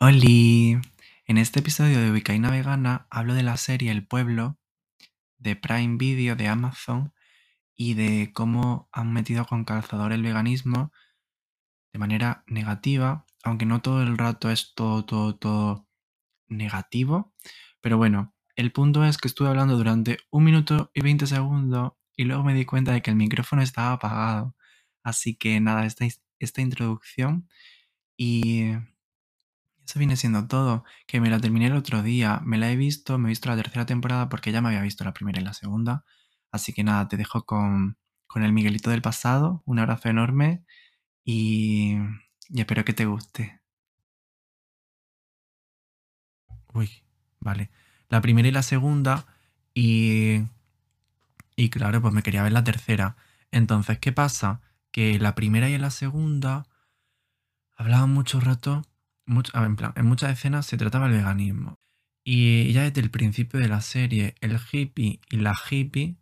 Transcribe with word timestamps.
Oli, 0.00 0.78
en 1.26 1.38
este 1.38 1.58
episodio 1.58 2.00
de 2.00 2.12
Vicaína 2.12 2.52
Vegana 2.52 3.08
hablo 3.10 3.34
de 3.34 3.42
la 3.42 3.56
serie 3.56 3.90
El 3.90 4.06
Pueblo 4.06 4.56
de 5.38 5.56
Prime 5.56 5.96
Video 5.96 6.36
de 6.36 6.46
Amazon 6.46 7.12
y 7.74 7.94
de 7.94 8.30
cómo 8.32 8.88
han 8.92 9.12
metido 9.12 9.44
con 9.44 9.64
calzador 9.64 10.12
el 10.12 10.22
veganismo 10.22 10.92
de 11.92 11.98
manera 11.98 12.44
negativa, 12.46 13.26
aunque 13.42 13.66
no 13.66 13.82
todo 13.82 14.02
el 14.04 14.16
rato 14.16 14.52
es 14.52 14.72
todo, 14.76 15.04
todo, 15.04 15.34
todo 15.34 15.88
negativo. 16.46 17.34
Pero 17.80 17.96
bueno, 17.96 18.36
el 18.54 18.70
punto 18.70 19.04
es 19.04 19.18
que 19.18 19.26
estuve 19.26 19.48
hablando 19.48 19.76
durante 19.76 20.18
un 20.30 20.44
minuto 20.44 20.92
y 20.94 21.00
20 21.00 21.26
segundos 21.26 21.94
y 22.16 22.22
luego 22.22 22.44
me 22.44 22.54
di 22.54 22.64
cuenta 22.64 22.92
de 22.92 23.02
que 23.02 23.10
el 23.10 23.16
micrófono 23.16 23.62
estaba 23.62 23.94
apagado. 23.94 24.54
Así 25.02 25.34
que 25.34 25.58
nada, 25.60 25.86
esta, 25.86 26.06
esta 26.38 26.60
introducción 26.60 27.48
y 28.16 28.74
eso 29.88 29.98
viene 29.98 30.16
siendo 30.16 30.46
todo, 30.48 30.84
que 31.06 31.20
me 31.20 31.30
la 31.30 31.40
terminé 31.40 31.66
el 31.68 31.74
otro 31.74 32.02
día, 32.02 32.42
me 32.44 32.58
la 32.58 32.70
he 32.70 32.76
visto, 32.76 33.18
me 33.18 33.28
he 33.28 33.30
visto 33.30 33.48
la 33.48 33.56
tercera 33.56 33.86
temporada 33.86 34.28
porque 34.28 34.52
ya 34.52 34.60
me 34.60 34.68
había 34.68 34.82
visto 34.82 35.02
la 35.04 35.14
primera 35.14 35.40
y 35.40 35.44
la 35.44 35.54
segunda. 35.54 36.04
Así 36.52 36.74
que 36.74 36.84
nada, 36.84 37.08
te 37.08 37.16
dejo 37.16 37.44
con, 37.46 37.96
con 38.26 38.42
el 38.44 38.52
Miguelito 38.52 38.90
del 38.90 39.00
pasado, 39.02 39.62
un 39.64 39.78
abrazo 39.78 40.10
enorme 40.10 40.62
y, 41.24 41.96
y 42.50 42.60
espero 42.60 42.84
que 42.84 42.92
te 42.94 43.06
guste. 43.06 43.60
Uy, 46.74 46.90
vale. 47.40 47.70
La 48.08 48.20
primera 48.20 48.48
y 48.48 48.52
la 48.52 48.62
segunda 48.62 49.26
y... 49.74 50.42
Y 51.56 51.70
claro, 51.70 52.00
pues 52.00 52.14
me 52.14 52.22
quería 52.22 52.42
ver 52.42 52.52
la 52.52 52.62
tercera. 52.62 53.16
Entonces, 53.50 53.98
¿qué 53.98 54.12
pasa? 54.12 54.60
Que 54.92 55.18
la 55.18 55.34
primera 55.34 55.68
y 55.68 55.78
la 55.78 55.90
segunda 55.90 56.66
hablaban 57.76 58.10
mucho 58.10 58.38
rato 58.38 58.87
en, 59.28 60.06
muchas 60.06 60.32
escenas 60.32 60.66
se 60.66 60.76
trataba 60.76 61.06
el 61.06 61.12
veganismo. 61.12 61.74
Y 62.24 62.72
ya 62.72 62.82
desde 62.82 63.00
el 63.00 63.10
principio 63.10 63.60
de 63.60 63.68
la 63.68 63.80
serie, 63.80 64.34
el 64.40 64.58
hippie 64.72 65.20
y 65.30 65.36
la 65.38 65.54
hippie, 65.70 66.16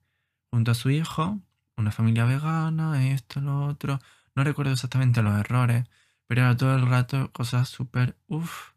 junto 0.50 0.72
a 0.72 0.74
su 0.74 0.90
hijo, 0.90 1.40
una 1.76 1.92
familia 1.92 2.24
vegana, 2.24 3.12
esto, 3.12 3.40
lo 3.40 3.66
otro. 3.66 4.00
No 4.34 4.44
recuerdo 4.44 4.72
exactamente 4.72 5.22
los 5.22 5.38
errores, 5.38 5.84
pero 6.26 6.42
era 6.42 6.56
todo 6.56 6.74
el 6.76 6.86
rato 6.86 7.32
cosas 7.32 7.68
súper, 7.68 8.16
uff, 8.28 8.72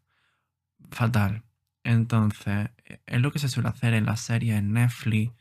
fatal. 0.90 1.44
Entonces, 1.84 2.70
es 3.06 3.20
lo 3.20 3.32
que 3.32 3.38
se 3.38 3.48
suele 3.48 3.68
hacer 3.68 3.94
en 3.94 4.06
las 4.06 4.20
series 4.20 4.58
en 4.58 4.72
Netflix 4.72 5.32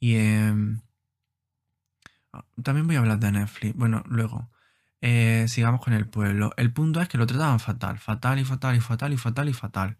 y 0.00 0.16
en... 0.16 0.82
También 2.62 2.86
voy 2.86 2.96
a 2.96 3.00
hablar 3.00 3.18
de 3.18 3.32
Netflix, 3.32 3.74
bueno, 3.76 4.02
luego. 4.06 4.50
Eh, 5.02 5.46
sigamos 5.48 5.82
con 5.82 5.92
el 5.94 6.08
pueblo. 6.08 6.52
El 6.56 6.72
punto 6.72 7.00
es 7.00 7.08
que 7.08 7.18
lo 7.18 7.26
trataban 7.26 7.60
fatal, 7.60 7.98
fatal 7.98 8.38
y 8.38 8.44
fatal 8.44 8.76
y 8.76 8.80
fatal 8.80 9.12
y 9.12 9.18
fatal 9.18 9.48
y 9.48 9.52
fatal. 9.52 9.98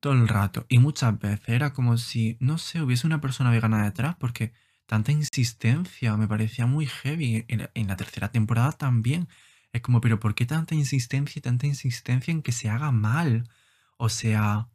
Todo 0.00 0.12
el 0.12 0.28
rato. 0.28 0.66
Y 0.68 0.78
muchas 0.78 1.18
veces 1.18 1.48
era 1.48 1.72
como 1.72 1.96
si, 1.98 2.36
no 2.40 2.58
sé, 2.58 2.82
hubiese 2.82 3.06
una 3.06 3.20
persona 3.20 3.50
vegana 3.50 3.84
detrás 3.84 4.16
porque 4.16 4.52
tanta 4.86 5.12
insistencia 5.12 6.16
me 6.16 6.28
parecía 6.28 6.66
muy 6.66 6.86
heavy. 6.86 7.46
En, 7.48 7.88
la 7.88 7.96
tercera 7.96 8.30
temporada 8.30 8.72
también. 8.72 9.28
Es 9.72 9.82
como, 9.82 10.00
pero 10.00 10.20
¿por 10.20 10.34
qué 10.34 10.46
tanta 10.46 10.74
insistencia 10.74 11.40
y 11.40 11.42
tanta 11.42 11.66
insistencia 11.66 12.32
en 12.32 12.42
que 12.42 12.52
se 12.52 12.70
haga 12.70 12.92
mal? 12.92 13.48
O 13.96 14.08
sea, 14.10 14.68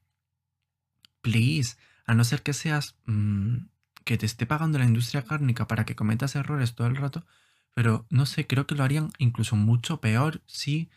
please, 1.21 1.77
a 2.05 2.15
no 2.15 2.23
ser 2.23 2.43
que 2.43 2.53
seas... 2.53 2.97
Mm, 3.05 3.67
que 4.03 4.17
te 4.17 4.25
esté 4.25 4.45
pagando 4.45 4.77
la 4.79 4.85
industria 4.85 5.23
cárnica 5.23 5.67
para 5.67 5.85
que 5.85 5.95
cometas 5.95 6.35
errores 6.35 6.75
todo 6.75 6.87
el 6.87 6.95
rato, 6.97 7.25
pero 7.73 8.05
no 8.09 8.25
sé, 8.25 8.47
creo 8.47 8.67
que 8.67 8.75
lo 8.75 8.83
harían 8.83 9.11
incluso 9.17 9.55
mucho 9.55 9.99
peor 9.99 10.41
si 10.45 10.89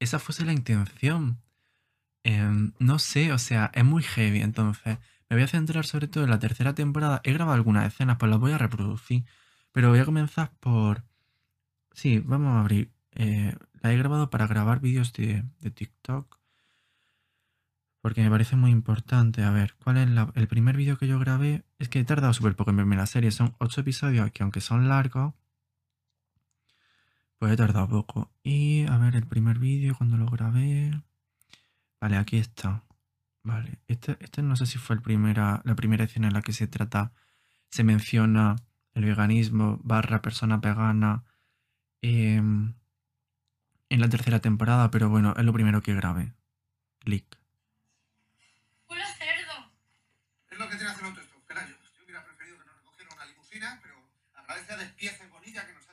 esa 0.00 0.18
fuese 0.18 0.44
la 0.44 0.52
intención. 0.52 1.40
Em, 2.24 2.72
no 2.78 2.98
sé, 2.98 3.32
o 3.32 3.38
sea, 3.38 3.70
es 3.74 3.84
muy 3.84 4.02
heavy. 4.02 4.40
Entonces, 4.40 4.98
me 5.28 5.36
voy 5.36 5.42
a 5.44 5.48
centrar 5.48 5.84
sobre 5.86 6.08
todo 6.08 6.24
en 6.24 6.30
la 6.30 6.38
tercera 6.38 6.74
temporada. 6.74 7.20
He 7.24 7.32
grabado 7.32 7.54
algunas 7.56 7.86
escenas, 7.86 8.16
pues 8.18 8.30
las 8.30 8.40
voy 8.40 8.52
a 8.52 8.58
reproducir. 8.58 9.24
Pero 9.72 9.90
voy 9.90 9.98
a 9.98 10.04
comenzar 10.04 10.52
por... 10.60 11.04
Sí, 11.92 12.20
vamos 12.20 12.56
a 12.56 12.60
abrir. 12.60 12.92
Eh, 13.12 13.56
la 13.82 13.92
he 13.92 13.98
grabado 13.98 14.30
para 14.30 14.46
grabar 14.46 14.80
vídeos 14.80 15.12
de, 15.12 15.44
TikTok. 15.74 16.38
Porque 18.00 18.22
me 18.22 18.30
parece 18.30 18.56
muy 18.56 18.70
importante. 18.70 19.42
A 19.42 19.50
ver, 19.50 19.74
¿cuál 19.82 19.96
es 19.98 20.08
el 20.34 20.48
primer 20.48 20.76
vídeo 20.76 20.98
que 20.98 21.06
yo 21.08 21.18
grabé? 21.18 21.64
Es 21.78 21.88
que 21.88 22.00
he 22.00 22.04
tardado 22.04 22.32
súper 22.32 22.56
poco 22.56 22.70
en 22.70 22.76
verme 22.76 22.96
la 22.96 23.06
serie. 23.06 23.30
Son 23.30 23.54
ocho 23.58 23.80
episodios 23.80 24.30
que 24.30 24.42
aunque 24.42 24.60
son 24.60 24.88
largos, 24.88 25.34
pues 27.38 27.52
he 27.52 27.56
tardado 27.56 27.88
poco. 27.88 28.30
Y 28.42 28.86
a 28.86 28.98
ver, 28.98 29.16
el 29.16 29.26
primer 29.26 29.58
vídeo 29.58 29.94
cuando 29.96 30.16
lo 30.16 30.26
grabé. 30.26 31.02
Vale, 32.00 32.16
aquí 32.16 32.38
está. 32.38 32.84
Vale, 33.42 33.78
este, 33.88 34.16
este 34.20 34.42
no 34.42 34.56
sé 34.56 34.66
si 34.66 34.78
fue 34.78 34.96
el 34.96 35.02
primera, 35.02 35.60
la 35.64 35.74
primera 35.74 36.04
escena 36.04 36.28
en 36.28 36.34
la 36.34 36.42
que 36.42 36.52
se 36.54 36.66
trata, 36.66 37.12
se 37.70 37.84
menciona 37.84 38.56
el 38.94 39.04
veganismo 39.04 39.78
barra 39.82 40.22
persona 40.22 40.56
vegana 40.56 41.24
em, 42.00 42.74
en 43.90 44.00
la 44.00 44.08
tercera 44.08 44.40
temporada, 44.40 44.90
pero 44.90 45.10
bueno, 45.10 45.34
es 45.36 45.44
lo 45.44 45.52
primero 45.52 45.82
que 45.82 45.94
grabé. 45.94 46.32
Click. 47.00 47.38
¡Hola, 48.86 49.06
cerdo! 49.06 49.70
Es 50.50 50.58
lo 50.58 50.68
que 50.68 50.76
tiene 50.76 50.94
que 50.94 51.00
hacer 51.00 51.22
esto, 51.22 51.42
Pelayo. 51.46 51.76
Yo 51.98 52.04
hubiera 52.04 52.24
preferido 52.24 52.58
que 52.58 52.64
nos 52.64 52.76
recogieran 52.76 53.12
una 53.14 53.26
limusina, 53.26 53.80
pero 53.82 53.96
agradece 54.34 54.72
a 54.72 54.76
Despieza 54.78 55.24
y 55.26 55.28
Bonilla 55.28 55.66
que 55.66 55.74
nos 55.74 55.84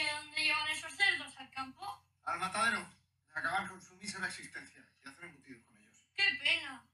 ¿Y 0.00 0.02
a 0.02 0.16
dónde 0.16 0.42
llevan 0.42 0.70
esos 0.70 0.92
cerdos? 0.96 1.36
¿Al 1.36 1.50
campo? 1.50 1.84
Al 2.30 2.38
matadero. 2.38 2.78
De 2.78 3.40
acabar 3.40 3.68
con 3.68 3.80
su 3.82 3.96
mísera 3.96 4.26
existencia 4.26 4.80
y 5.04 5.08
hacer 5.08 5.24
embutidos 5.24 5.62
con 5.64 5.76
ellos. 5.76 6.04
¡Qué 6.14 6.22
pena! 6.38 6.86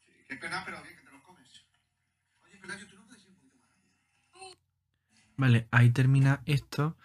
Sí, 0.00 0.12
qué 0.26 0.36
pena, 0.36 0.62
pero 0.64 0.82
bien 0.82 0.96
que 0.96 1.02
te 1.02 1.10
los 1.10 1.22
comes. 1.22 1.66
Oye, 2.42 2.56
Pelayo, 2.56 2.86
¿tú 2.86 2.96
no 2.96 3.06
puedes 3.06 3.22
ir 3.24 3.28
un 3.28 3.34
poquito 3.36 3.58
más 3.58 3.68
rápido? 3.68 3.92
Vale, 5.36 5.68
ahí 5.70 5.90
termina 5.90 6.42
esto. 6.46 6.96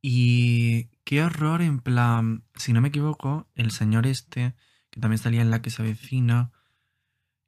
Y 0.00 0.90
qué 1.04 1.22
horror, 1.22 1.62
en 1.62 1.80
plan, 1.80 2.44
si 2.54 2.72
no 2.72 2.80
me 2.80 2.88
equivoco, 2.88 3.48
el 3.56 3.72
señor 3.72 4.06
este, 4.06 4.54
que 4.90 5.00
también 5.00 5.18
salía 5.18 5.42
en 5.42 5.50
la 5.50 5.62
que 5.62 5.70
se 5.70 5.82
avecina, 5.82 6.52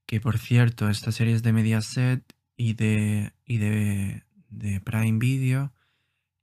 que 0.06 0.20
por 0.20 0.38
cierto, 0.38 0.88
esta 0.88 1.12
serie 1.12 1.34
es 1.34 1.44
de 1.44 1.53
Mediaset 1.53 2.25
y 2.56 2.75
de, 2.75 3.32
y 3.44 3.59
de, 3.59 4.25
de 4.49 4.81
Prime 4.81 5.19
Video. 5.20 5.72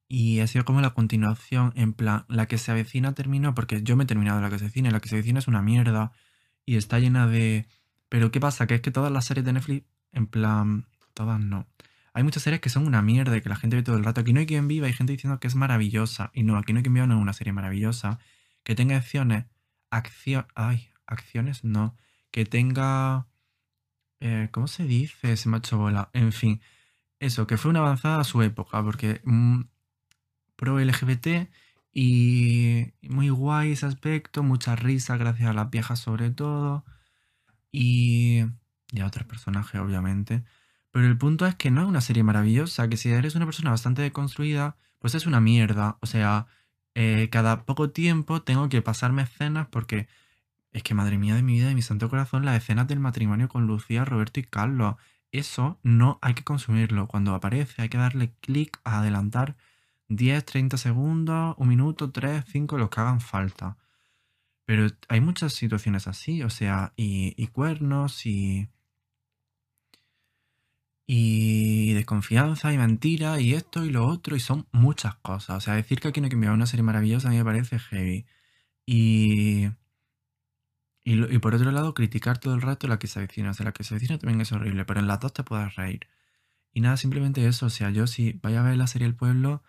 Y 0.08 0.40
ha 0.40 0.48
sido 0.48 0.66
como 0.66 0.82
la 0.82 0.92
continuación, 0.92 1.74
en 1.76 1.94
plan, 1.94 2.26
la 2.28 2.48
que 2.48 2.58
se 2.58 2.72
avecina 2.72 3.14
terminó, 3.14 3.56
porque 3.56 3.82
yo 3.82 3.96
me 3.96 4.04
he 4.04 4.08
terminado 4.08 4.40
la 4.42 4.50
que 4.50 4.60
se 4.60 4.66
avecina, 4.66 4.92
la 4.92 5.00
que 5.00 5.10
se 5.10 5.16
avecina 5.16 5.40
es 5.40 5.48
una 5.48 5.62
mierda 5.62 6.12
y 6.66 6.78
está 6.78 7.00
llena 7.00 7.28
de... 7.28 7.68
Pero 8.10 8.32
¿qué 8.32 8.40
pasa? 8.40 8.68
Que 8.68 8.76
es 8.76 8.82
que 8.82 8.92
todas 8.92 9.12
las 9.12 9.26
series 9.26 9.46
de 9.46 9.54
Netflix, 9.54 9.86
en 10.12 10.28
plan, 10.28 10.86
todas 11.14 11.40
no. 11.40 11.68
Hay 12.14 12.24
muchas 12.24 12.44
series 12.44 12.62
que 12.62 12.70
son 12.70 12.86
una 12.86 13.02
mierda 13.02 13.36
y 13.36 13.42
que 13.42 13.50
la 13.50 13.56
gente 13.56 13.76
ve 13.76 13.84
todo 13.84 13.98
el 13.98 14.04
rato. 14.04 14.22
Aquí 14.22 14.32
no 14.32 14.40
hay 14.40 14.46
quien 14.46 14.68
viva, 14.68 14.88
hay 14.88 14.94
gente 14.94 15.14
diciendo 15.14 15.40
que 15.40 15.48
es 15.48 15.56
maravillosa. 15.56 16.32
Y 16.34 16.44
no, 16.44 16.58
aquí 16.58 16.72
no 16.72 16.78
hay 16.80 16.84
quien 16.84 16.94
viva, 16.94 17.08
no 17.08 17.16
es 17.16 17.22
una 17.22 17.34
serie 17.34 17.52
maravillosa. 17.52 18.20
Que 18.64 18.76
tenga 18.76 18.96
acciones, 18.96 19.46
acción, 19.90 20.46
ay, 20.56 20.90
acciones 21.08 21.64
no. 21.64 21.98
Que 22.32 22.46
tenga... 22.46 23.28
Eh, 24.22 24.50
¿Cómo 24.52 24.68
se 24.68 24.86
dice? 24.86 25.36
Se 25.36 25.50
me 25.50 25.58
ha 25.58 25.60
hecho 25.60 25.78
bola. 25.78 26.10
En 26.14 26.32
fin, 26.32 26.62
eso, 27.20 27.48
que 27.48 27.58
fue 27.58 27.72
una 27.72 27.80
avanzada 27.80 28.22
a 28.22 28.24
su 28.24 28.42
época, 28.44 28.82
porque 28.84 29.22
mm, 29.26 29.62
pro 30.56 30.80
LGBT 30.80 31.50
y 31.94 32.94
muy 33.04 33.30
guay 33.30 33.72
ese 33.72 33.86
aspecto, 33.86 34.44
mucha 34.44 34.76
risa 34.76 35.18
gracias 35.18 35.50
a 35.50 35.54
las 35.54 35.70
viejas 35.70 36.00
sobre 36.00 36.30
todo 36.32 36.86
y, 37.72 38.44
y 38.92 39.00
a 39.02 39.06
otros 39.08 39.26
personajes 39.28 39.80
obviamente. 39.82 40.44
Pero 40.92 41.08
el 41.08 41.18
punto 41.18 41.46
es 41.46 41.56
que 41.56 41.72
no 41.72 41.82
es 41.82 41.88
una 41.88 42.02
serie 42.02 42.24
maravillosa, 42.24 42.88
que 42.88 42.98
si 42.98 43.10
eres 43.10 43.36
una 43.36 43.46
persona 43.46 43.70
bastante 43.70 44.02
deconstruida, 44.02 44.78
pues 45.00 45.14
es 45.14 45.26
una 45.26 45.42
mierda. 45.42 45.98
O 46.02 46.06
sea, 46.06 46.48
eh, 46.96 47.30
cada 47.32 47.66
poco 47.66 47.90
tiempo 47.92 48.42
tengo 48.44 48.70
que 48.70 48.82
pasarme 48.82 49.24
escenas 49.24 49.68
porque 49.68 50.08
es 50.72 50.84
que 50.84 50.94
madre 50.94 51.18
mía 51.18 51.35
de 51.35 51.44
mi 51.44 51.53
vida 51.56 51.72
y 51.72 51.76
mi 51.76 51.82
santo 51.82 52.09
corazón, 52.09 52.46
las 52.46 52.58
escenas 52.58 52.88
del 52.88 53.00
matrimonio 53.02 53.50
con 53.50 53.68
Lucía, 53.68 54.06
Roberto 54.06 54.40
y 54.40 54.44
Carlos. 54.44 54.96
Eso 55.32 55.79
no 55.84 56.20
hay 56.22 56.34
que 56.34 56.44
consumirlo. 56.44 57.08
Cuando 57.08 57.35
aparece 57.35 57.82
hay 57.82 57.90
que 57.90 57.97
darle 57.97 58.34
clic 58.41 58.79
a 58.85 59.00
adelantar 59.00 59.58
10, 60.09 60.46
30 60.46 60.78
segundos, 60.78 61.55
un 61.57 61.67
minuto, 61.67 62.11
3, 62.11 62.46
5, 62.47 62.78
los 62.78 62.90
que 62.90 63.02
hagan 63.02 63.22
falta. 63.22 63.78
Pero 64.66 64.87
hay 65.09 65.22
muchas 65.22 65.53
situaciones 65.53 66.07
así, 66.07 66.43
o 66.43 66.49
sea, 66.49 66.93
y, 66.97 67.47
cuernos 67.47 68.25
y, 68.25 68.69
y 71.07 71.93
desconfianza 71.93 72.73
y 72.73 72.78
mentira 72.78 73.40
y 73.40 73.53
esto 73.53 73.85
y 73.85 73.91
lo 73.91 74.07
otro 74.07 74.35
y 74.35 74.40
son 74.40 74.67
muchas 74.72 75.16
cosas. 75.17 75.57
O 75.57 75.61
sea, 75.61 75.75
decir 75.75 75.99
que 75.99 76.09
aquí 76.09 76.22
no 76.22 76.25
hay 76.25 76.29
que 76.29 76.35
enviar 76.35 76.53
una 76.53 76.66
serie 76.67 76.84
maravillosa 76.84 77.28
a 77.29 77.31
mí 77.31 77.37
me 77.37 77.46
parece 77.46 77.79
heavy. 77.79 78.25
Y, 78.85 79.69
y, 81.03 81.40
por 81.40 81.55
otro 81.55 81.72
lado, 81.72 81.93
criticar 81.93 82.40
todo 82.40 82.55
el 82.55 82.61
rato 82.61 82.87
la 82.87 82.99
que 82.99 83.07
se 83.07 83.19
avecina. 83.19 83.52
O 83.52 83.53
sea, 83.53 83.66
la 83.66 83.73
que 83.73 83.84
se 83.84 83.93
avecina 83.93 84.17
también 84.17 84.41
es 84.41 84.52
horrible, 84.52 84.85
pero 84.85 84.99
en 84.99 85.07
las 85.07 85.19
dos 85.19 85.34
te 85.34 85.43
puedes 85.43 85.75
reír. 85.75 86.07
Y 86.73 86.81
nada, 86.81 86.97
simplemente 86.97 87.47
eso. 87.47 87.67
O 87.67 87.69
sea, 87.69 87.91
yo 87.91 88.07
si 88.07 88.34
vaya 88.34 88.61
a 88.61 88.63
ver 88.63 88.78
la 88.78 88.87
serie 88.87 89.07
El 89.07 89.16
Pueblo, 89.16 89.63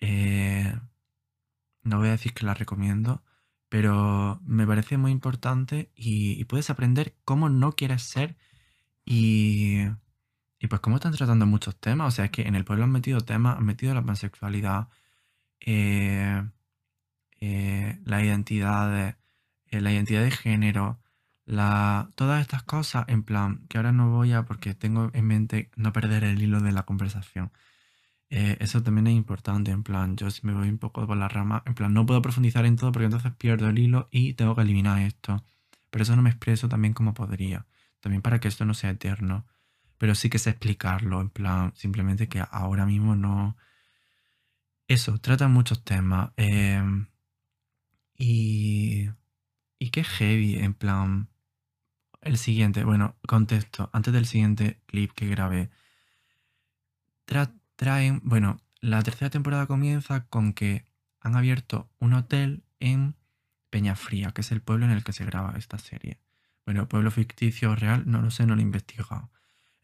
eh, 0.00 0.74
no 1.82 1.98
voy 1.98 2.08
a 2.08 2.12
decir 2.12 2.34
que 2.34 2.46
la 2.46 2.54
recomiendo, 2.54 3.22
pero 3.68 4.40
me 4.44 4.66
parece 4.66 4.96
muy 4.98 5.12
importante 5.12 5.90
y, 5.94 6.44
puedes 6.44 6.70
aprender 6.70 7.16
cómo 7.24 7.48
no 7.48 7.72
quieres 7.72 8.02
ser 8.02 8.36
y, 9.04 9.82
y 10.58 10.66
pues 10.68 10.80
cómo 10.80 10.96
están 10.96 11.12
tratando 11.12 11.46
muchos 11.46 11.76
temas. 11.80 12.08
O 12.08 12.16
sea, 12.16 12.26
es 12.26 12.30
que 12.30 12.42
en 12.42 12.54
el 12.54 12.64
pueblo 12.64 12.84
han 12.84 12.92
metido 12.92 13.20
temas, 13.20 13.58
han 13.58 13.64
metido 13.66 13.94
la 13.94 14.04
pansexualidad, 14.04 14.88
eh, 15.60 16.42
eh, 17.40 18.00
la 18.04 18.24
identidad 18.24 18.90
de, 18.90 19.16
eh, 19.66 19.80
la 19.80 19.92
identidad 19.92 20.22
de 20.22 20.30
género, 20.30 21.00
la, 21.44 22.10
todas 22.16 22.40
estas 22.42 22.62
cosas, 22.62 23.04
en 23.08 23.22
plan, 23.24 23.66
que 23.68 23.78
ahora 23.78 23.92
no 23.92 24.10
voy 24.10 24.32
a, 24.32 24.44
porque 24.44 24.74
tengo 24.74 25.10
en 25.14 25.26
mente 25.26 25.70
no 25.76 25.92
perder 25.92 26.24
el 26.24 26.42
hilo 26.42 26.60
de 26.60 26.72
la 26.72 26.84
conversación. 26.84 27.52
Eh, 28.30 28.56
eso 28.60 28.82
también 28.82 29.06
es 29.06 29.14
importante, 29.14 29.70
en 29.70 29.82
plan, 29.84 30.16
yo 30.16 30.30
si 30.30 30.44
me 30.46 30.52
voy 30.52 30.68
un 30.68 30.78
poco 30.78 31.06
por 31.06 31.16
la 31.16 31.28
rama, 31.28 31.62
en 31.66 31.74
plan, 31.74 31.94
no 31.94 32.04
puedo 32.06 32.22
profundizar 32.22 32.66
en 32.66 32.76
todo 32.76 32.90
porque 32.92 33.04
entonces 33.06 33.32
pierdo 33.32 33.68
el 33.68 33.78
hilo 33.78 34.08
y 34.10 34.34
tengo 34.34 34.54
que 34.56 34.62
eliminar 34.62 35.00
esto. 35.02 35.44
Pero 35.90 36.02
eso 36.02 36.16
no 36.16 36.22
me 36.22 36.30
expreso 36.30 36.68
también 36.68 36.92
como 36.94 37.14
podría. 37.14 37.66
También 38.00 38.22
para 38.22 38.40
que 38.40 38.48
esto 38.48 38.64
no 38.64 38.74
sea 38.74 38.90
eterno. 38.90 39.46
Pero 39.98 40.14
sí 40.14 40.28
que 40.30 40.38
sé 40.38 40.50
explicarlo, 40.50 41.20
en 41.20 41.30
plan, 41.30 41.72
simplemente 41.76 42.28
que 42.28 42.42
ahora 42.50 42.84
mismo 42.86 43.16
no... 43.16 43.56
Eso, 44.88 45.18
trata 45.20 45.48
muchos 45.48 45.84
temas. 45.84 46.32
em, 46.36 47.06
y... 48.16 49.10
Y 49.78 49.90
qué 49.90 50.04
heavy, 50.04 50.56
en 50.56 50.74
plan... 50.74 51.28
El 52.22 52.38
siguiente, 52.38 52.84
bueno, 52.84 53.16
contexto. 53.28 53.90
Antes 53.92 54.12
del 54.12 54.26
siguiente 54.26 54.80
clip 54.86 55.12
que 55.12 55.28
grabé, 55.28 55.70
tra- 57.26 57.52
traen, 57.76 58.20
bueno, 58.24 58.60
la 58.80 59.02
tercera 59.02 59.30
temporada 59.30 59.66
comienza 59.66 60.26
con 60.26 60.52
que 60.52 60.84
han 61.20 61.36
abierto 61.36 61.90
un 61.98 62.14
hotel 62.14 62.64
en 62.80 63.16
Peñafría, 63.70 64.32
que 64.32 64.40
es 64.40 64.52
el 64.52 64.62
pueblo 64.62 64.86
en 64.86 64.92
el 64.92 65.04
que 65.04 65.12
se 65.12 65.24
graba 65.24 65.54
esta 65.56 65.78
serie. 65.78 66.20
Bueno, 66.64 66.88
pueblo 66.88 67.10
ficticio 67.10 67.70
o 67.70 67.76
real, 67.76 68.04
no 68.06 68.22
lo 68.22 68.30
sé, 68.30 68.46
no 68.46 68.54
lo 68.54 68.60
he 68.60 68.64
investigado. 68.64 69.30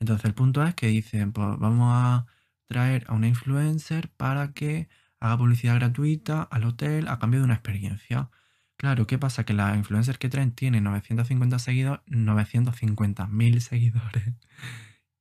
Entonces 0.00 0.24
el 0.24 0.34
punto 0.34 0.64
es 0.64 0.74
que 0.74 0.88
dicen, 0.88 1.32
pues 1.32 1.58
vamos 1.58 1.92
a 1.94 2.26
traer 2.66 3.04
a 3.08 3.14
una 3.14 3.28
influencer 3.28 4.10
para 4.10 4.52
que 4.52 4.88
haga 5.20 5.38
publicidad 5.38 5.76
gratuita 5.76 6.42
al 6.42 6.64
hotel 6.64 7.06
a 7.08 7.18
cambio 7.18 7.40
de 7.40 7.44
una 7.44 7.54
experiencia. 7.54 8.30
Claro, 8.76 9.06
¿qué 9.06 9.18
pasa? 9.18 9.44
Que 9.44 9.52
la 9.54 9.76
influencer 9.76 10.18
que 10.18 10.28
traen 10.28 10.52
tiene 10.52 10.80
950 10.80 11.58
seguidores, 11.60 12.02
950.000 12.06 13.60
seguidores 13.60 14.34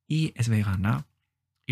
y 0.08 0.32
es 0.36 0.48
vegana. 0.48 1.06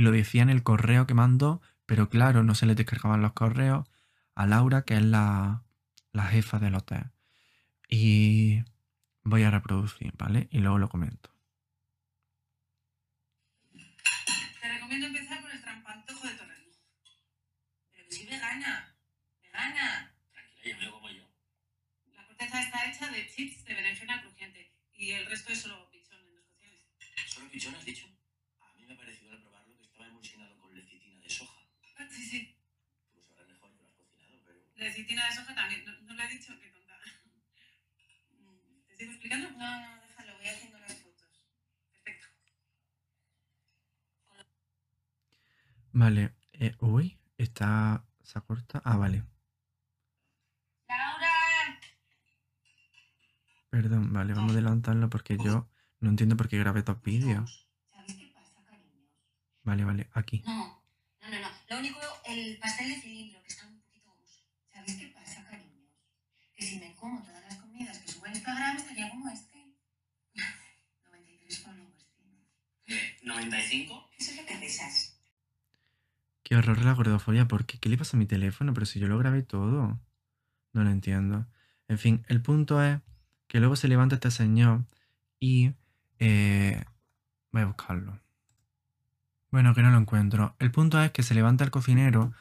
Y 0.00 0.02
lo 0.02 0.12
decía 0.12 0.40
en 0.40 0.48
el 0.48 0.62
correo 0.62 1.06
que 1.06 1.12
mandó, 1.12 1.60
pero 1.84 2.08
claro, 2.08 2.42
no 2.42 2.54
se 2.54 2.64
le 2.64 2.74
descargaban 2.74 3.20
los 3.20 3.34
correos 3.34 3.86
a 4.34 4.46
Laura, 4.46 4.80
que 4.86 4.94
es 4.94 5.02
la, 5.02 5.62
la 6.12 6.24
jefa 6.24 6.58
del 6.58 6.74
hotel. 6.74 7.10
Y 7.86 8.64
voy 9.24 9.42
a 9.42 9.50
reproducir, 9.50 10.14
¿vale? 10.16 10.48
Y 10.50 10.60
luego 10.60 10.78
lo 10.78 10.88
comento. 10.88 11.28
Te 13.74 14.68
recomiendo 14.72 15.08
empezar 15.08 15.42
por 15.42 15.50
el 15.50 15.60
trampantojo 15.60 16.26
de 16.28 16.32
Torreno. 16.34 16.64
Pero 17.92 18.08
que 18.08 18.14
soy 18.16 18.24
vegana. 18.24 18.96
Vegana. 19.42 20.14
Tranquila, 20.32 20.70
yo 20.70 20.76
me 20.78 20.84
lo 20.86 20.92
como 20.92 21.10
yo. 21.10 21.24
La 22.16 22.24
corteza 22.26 22.62
está 22.62 22.90
hecha 22.90 23.10
de 23.10 23.28
chips 23.28 23.66
de 23.66 23.74
berenjena 23.74 24.22
crujiente. 24.22 24.72
Y 24.94 25.10
el 25.10 25.26
resto 25.26 25.52
es 25.52 25.60
solo 25.60 25.90
pichón 25.90 26.16
en 26.20 26.32
dos 26.32 26.44
cocciones. 26.46 26.86
¿Solo 27.26 27.50
pichón 27.50 27.74
has 27.74 27.84
dicho? 27.84 28.06
A 28.62 28.72
mí 28.78 28.86
me 28.86 28.94
ha 28.94 28.96
parecido 28.96 29.32
al 29.32 29.42
probarlo 29.42 29.76
que 29.76 29.84
estaba 29.84 30.06
emulsionado 30.08 30.58
con 30.58 30.74
lecitina 30.74 31.20
de 31.20 31.28
soja. 31.28 31.60
Ah, 31.98 32.06
Sí, 32.10 32.22
sí. 32.24 32.56
Tú 33.10 33.16
lo 33.18 33.22
sabrás 33.22 33.48
mejor 33.48 33.70
que 33.72 33.82
lo 33.82 33.88
has 33.88 33.94
cocinado, 33.94 34.40
pero... 34.46 34.60
Lecitina 34.76 35.26
de 35.26 35.32
soja 35.32 35.54
también. 35.54 35.84
No, 35.84 35.92
no 36.00 36.14
lo 36.14 36.22
he 36.22 36.28
dicho, 36.28 36.58
qué 36.60 36.68
tonta. 36.70 36.94
Mm, 38.38 38.86
¿Te 38.88 38.96
sigo 38.96 39.10
explicando? 39.12 39.50
No, 39.50 39.80
no, 39.80 40.00
déjalo. 40.02 40.36
Voy 40.38 40.46
haciendo 40.48 40.78
las 40.78 40.94
fotos. 40.94 41.46
Perfecto. 41.92 42.26
Vale. 45.92 46.34
eh, 46.52 46.74
uy, 46.80 47.18
está... 47.36 48.04
¿Se 48.22 48.38
ha 48.38 48.42
cortado? 48.42 48.82
Ah, 48.86 48.96
vale. 48.96 49.24
¡Laura! 50.88 51.80
Perdón, 53.70 54.12
vale, 54.12 54.34
porque 55.10 55.36
yo 55.36 55.68
no 56.00 56.10
entiendo 56.10 56.36
por 56.36 56.48
qué 56.48 56.58
grabé 56.58 56.82
dos 56.82 57.02
vídeos. 57.02 57.68
¿Sabéis 57.90 58.14
qué 58.14 58.32
pasa, 58.34 58.64
cariños? 58.64 59.10
Vale, 59.62 59.84
vale, 59.84 60.10
aquí. 60.12 60.42
No, 60.46 60.82
no, 61.20 61.30
no, 61.30 61.40
no. 61.40 61.48
Lo 61.68 61.78
único, 61.78 61.98
el 62.26 62.58
pastel 62.58 62.88
de 62.88 63.00
cilindro, 63.00 63.42
que 63.42 63.48
está 63.48 63.66
un 63.66 63.78
poquito 63.80 64.10
gomoso. 64.10 64.42
¿Sabéis 64.72 64.96
qué 64.96 65.06
pasa, 65.08 65.44
cariños? 65.44 65.90
Que 66.54 66.64
si 66.64 66.78
me 66.78 66.94
como 66.96 67.22
todas 67.22 67.42
las 67.44 67.56
comidas 67.56 67.98
que 67.98 68.12
subo 68.12 68.26
a 68.26 68.30
Instagram, 68.30 68.76
estaría 68.76 69.10
como 69.10 69.28
este. 69.28 69.74
93 71.04 71.58
followers 71.60 72.06
tiene. 72.16 72.46
¿Qué? 72.84 73.20
¿95? 73.24 74.08
Eso 74.18 74.30
es 74.32 74.36
lo 74.36 74.46
que 74.46 74.54
pesas. 74.56 75.20
Qué 76.42 76.56
horror 76.56 76.84
la 76.84 76.94
gordofobia, 76.94 77.46
porque 77.46 77.78
¿qué 77.78 77.88
le 77.88 77.96
pasa 77.96 78.16
a 78.16 78.18
mi 78.18 78.26
teléfono? 78.26 78.74
Pero 78.74 78.86
si 78.86 78.98
yo 78.98 79.06
lo 79.06 79.18
grabé 79.18 79.42
todo. 79.42 80.00
No 80.72 80.84
lo 80.84 80.90
entiendo. 80.90 81.46
En 81.88 81.98
fin, 81.98 82.24
el 82.28 82.40
punto 82.40 82.82
es 82.82 83.00
que 83.50 83.58
luego 83.58 83.74
se 83.74 83.88
levanta 83.88 84.14
este 84.14 84.30
señor 84.30 84.84
y... 85.40 85.72
eh, 86.20 86.84
voy 87.50 87.62
a 87.62 87.66
buscarlo. 87.66 88.20
Bueno, 89.50 89.74
que 89.74 89.82
no 89.82 89.90
lo 89.90 89.98
encuentro. 89.98 90.54
El 90.60 90.70
punto 90.70 91.02
es 91.02 91.10
que 91.10 91.24
se 91.24 91.34
levanta 91.34 91.64
el 91.64 91.72
cocinero 91.72 92.32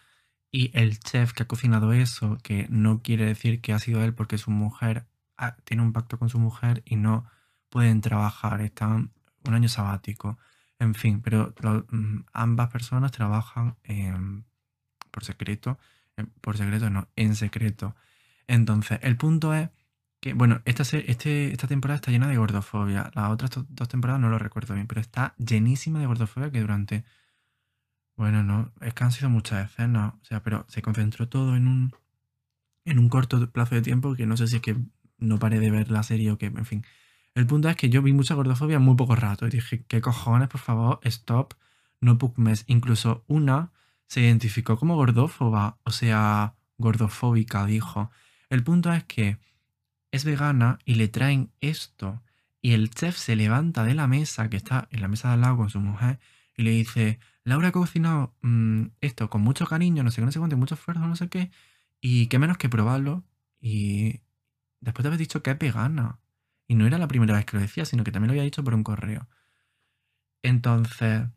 y 0.51 0.69
el 0.77 0.99
chef 0.99 1.33
que 1.33 1.43
ha 1.43 1.47
cocinado 1.47 1.93
eso, 1.93 2.37
que 2.43 2.67
no 2.69 3.01
quiere 3.01 3.25
decir 3.25 3.59
que 3.59 3.73
ha 3.73 3.79
sido 3.79 4.03
él 4.03 4.13
porque 4.13 4.37
su 4.37 4.51
mujer 4.51 5.07
ah, 5.35 5.55
tiene 5.63 5.81
un 5.81 5.93
pacto 5.93 6.19
con 6.19 6.29
su 6.29 6.37
mujer 6.37 6.83
y 6.85 6.95
no 6.95 7.25
pueden 7.69 8.01
trabajar, 8.01 8.61
están 8.61 9.11
un 9.47 9.53
año 9.55 9.67
sabático. 9.67 10.37
En 10.77 10.93
fin, 10.93 11.21
pero 11.21 11.55
mm, 11.89 12.25
ambas 12.33 12.69
personas 12.69 13.11
trabajan 13.11 13.77
em, 13.83 14.43
por 15.09 15.23
secreto. 15.23 15.79
em, 16.17 16.27
por 16.41 16.55
secreto, 16.57 16.91
no, 16.91 17.07
en 17.15 17.35
secreto. 17.35 17.95
Entonces, 18.47 18.99
el 19.01 19.17
punto 19.17 19.53
es 19.55 19.69
bueno, 20.35 20.61
este, 20.65 21.51
esta 21.51 21.67
temporada 21.67 21.95
está 21.95 22.11
llena 22.11 22.27
de 22.27 22.37
gordofobia. 22.37 23.11
Las 23.15 23.31
otras 23.31 23.51
dos 23.69 23.87
temporadas 23.87 24.21
no 24.21 24.29
lo 24.29 24.37
recuerdo 24.39 24.73
bien, 24.73 24.87
pero 24.87 25.01
está 25.01 25.33
llenísima 25.37 25.99
de 25.99 26.07
gordofobia 26.07 26.51
que 26.51 26.59
durante. 26.59 27.05
Bueno, 28.17 28.43
no, 28.43 28.73
es 28.81 28.93
que 28.93 29.03
han 29.03 29.11
sido 29.13 29.29
muchas 29.29 29.69
escenas. 29.71 30.13
O 30.21 30.25
sea, 30.25 30.43
pero 30.43 30.65
se 30.67 30.81
concentró 30.81 31.29
todo 31.29 31.55
en 31.55 31.67
un. 31.67 31.93
en 32.85 32.99
un 32.99 33.09
corto 33.09 33.49
plazo 33.51 33.75
de 33.75 33.81
tiempo 33.81 34.15
que 34.15 34.25
no 34.25 34.37
sé 34.37 34.47
si 34.47 34.57
es 34.57 34.61
que 34.61 34.75
no 35.19 35.39
paré 35.39 35.59
de 35.59 35.71
ver 35.71 35.91
la 35.91 36.03
serie 36.03 36.31
o 36.31 36.37
que, 36.37 36.47
en 36.47 36.65
fin. 36.65 36.85
El 37.35 37.47
punto 37.47 37.69
es 37.69 37.75
que 37.77 37.89
yo 37.89 38.01
vi 38.01 38.13
mucha 38.13 38.35
gordofobia 38.35 38.77
en 38.77 38.83
muy 38.83 38.95
poco 38.95 39.15
rato 39.15 39.47
y 39.47 39.49
dije, 39.51 39.85
¿qué 39.87 40.01
cojones, 40.01 40.49
por 40.49 40.59
favor? 40.59 40.99
Stop, 41.03 41.53
no 42.01 42.17
mes. 42.37 42.65
Incluso 42.67 43.23
una 43.27 43.71
se 44.07 44.21
identificó 44.21 44.77
como 44.77 44.95
gordófoba, 44.95 45.77
o 45.83 45.91
sea, 45.91 46.55
gordofóbica, 46.77 47.65
dijo. 47.65 48.11
El 48.49 48.63
punto 48.63 48.91
es 48.91 49.03
que 49.05 49.37
es 50.11 50.25
vegana 50.25 50.79
y 50.85 50.95
le 50.95 51.07
traen 51.07 51.51
esto. 51.61 52.21
Y 52.61 52.73
el 52.73 52.89
chef 52.91 53.17
se 53.17 53.35
levanta 53.35 53.83
de 53.83 53.95
la 53.95 54.07
mesa, 54.07 54.49
que 54.49 54.57
está 54.57 54.87
en 54.91 55.01
la 55.01 55.07
mesa 55.07 55.29
de 55.29 55.35
al 55.35 55.41
lado 55.41 55.57
con 55.57 55.69
su 55.69 55.79
mujer, 55.79 56.19
y 56.57 56.63
le 56.63 56.71
dice, 56.71 57.19
Laura 57.43 57.69
ha 57.69 57.71
cocinado 57.71 58.35
mm, 58.41 58.85
esto 59.01 59.29
con 59.29 59.41
mucho 59.41 59.65
cariño, 59.65 60.03
no 60.03 60.11
sé 60.11 60.17
qué, 60.21 60.25
no 60.25 60.31
sé 60.31 60.39
cuánto, 60.39 60.57
mucho 60.57 60.75
esfuerzo, 60.75 61.05
no 61.07 61.15
sé 61.15 61.29
qué, 61.29 61.51
y 62.01 62.27
qué 62.27 62.39
menos 62.39 62.57
que 62.57 62.69
probarlo. 62.69 63.23
Y 63.61 64.21
después 64.81 65.03
de 65.03 65.09
haber 65.09 65.19
dicho 65.19 65.43
que 65.43 65.51
es 65.51 65.59
vegana. 65.59 66.19
Y 66.67 66.75
no 66.75 66.85
era 66.87 66.97
la 66.99 67.07
primera 67.07 67.35
vez 67.35 67.45
que 67.45 67.57
lo 67.57 67.61
decía, 67.63 67.85
sino 67.85 68.03
que 68.03 68.11
también 68.11 68.29
lo 68.29 68.33
había 68.33 68.43
dicho 68.43 68.63
por 68.63 68.73
un 68.75 68.83
correo. 68.83 69.27
Entonces, 70.43 71.29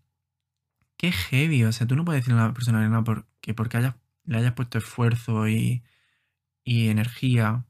qué 0.96 1.12
heavy. 1.12 1.64
O 1.64 1.72
sea, 1.72 1.86
tú 1.86 1.96
no 1.96 2.04
puedes 2.04 2.22
decirle 2.22 2.40
a 2.40 2.44
una 2.46 2.54
persona 2.54 2.78
vegana 2.78 3.04
por- 3.04 3.26
que 3.40 3.54
porque 3.54 3.80
le 4.24 4.36
hayas 4.38 4.52
puesto 4.54 4.78
esfuerzo 4.78 5.48
y, 5.48 5.82
y 6.64 6.88
energía 6.88 7.66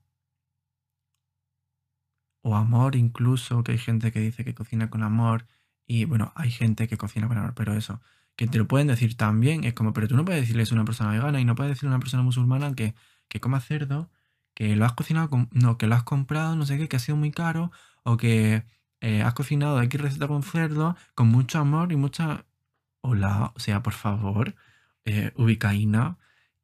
o 2.43 2.57
amor 2.57 2.97
incluso, 2.97 3.63
que 3.65 3.73
hay 3.73 3.79
gente 3.79 4.13
que 4.13 4.21
dice 4.21 4.45
que 4.45 4.55
cocina 4.55 4.91
con 4.91 5.03
amor 5.03 5.47
y 5.87 6.05
bueno, 6.05 6.33
hay 6.37 6.51
gente 6.51 6.89
que 6.89 6.97
cocina 6.99 7.29
con 7.29 7.39
amor, 7.39 7.55
pero 7.55 7.75
eso, 7.75 8.01
que 8.37 8.47
te 8.47 8.59
lo 8.59 8.69
pueden 8.69 8.89
decir 8.89 9.17
también, 9.17 9.65
es 9.65 9.75
como, 9.75 9.93
pero 9.93 10.09
tú 10.09 10.17
no 10.17 10.25
puedes 10.25 10.43
decirle 10.43 10.63
eso 10.65 10.75
a 10.75 10.79
una 10.79 10.85
persona 10.85 11.11
vegana 11.13 11.41
y 11.41 11.45
no 11.45 11.55
puedes 11.55 11.73
decirle 11.73 11.89
a 11.91 11.97
una 11.97 12.01
persona 12.01 12.23
musulmana 12.23 12.75
que, 12.75 12.95
que 13.29 13.41
coma 13.41 13.61
cerdo, 13.61 14.11
que 14.55 14.77
lo 14.77 14.85
has 14.85 14.93
cocinado, 14.95 15.31
con, 15.31 15.49
no, 15.53 15.79
que 15.79 15.87
lo 15.87 15.95
has 15.95 16.03
comprado, 16.03 16.57
no 16.57 16.67
sé 16.67 16.79
qué, 16.79 16.89
que 16.89 16.97
ha 16.97 17.01
sido 17.01 17.17
muy 17.17 17.31
caro, 17.31 17.73
o 18.05 18.17
que 18.17 18.65
eh, 19.01 19.23
has 19.23 19.35
cocinado 19.35 19.81
X 19.83 20.01
receta 20.01 20.29
con 20.29 20.43
cerdo, 20.43 20.97
con 21.15 21.29
mucho 21.29 21.59
amor 21.59 21.93
y 21.93 21.97
mucha... 21.97 22.45
Hola, 23.05 23.53
o 23.57 23.61
sea, 23.61 23.83
por 23.83 23.95
favor, 23.95 24.55
eh, 25.05 25.33
ubicaína. 25.37 26.19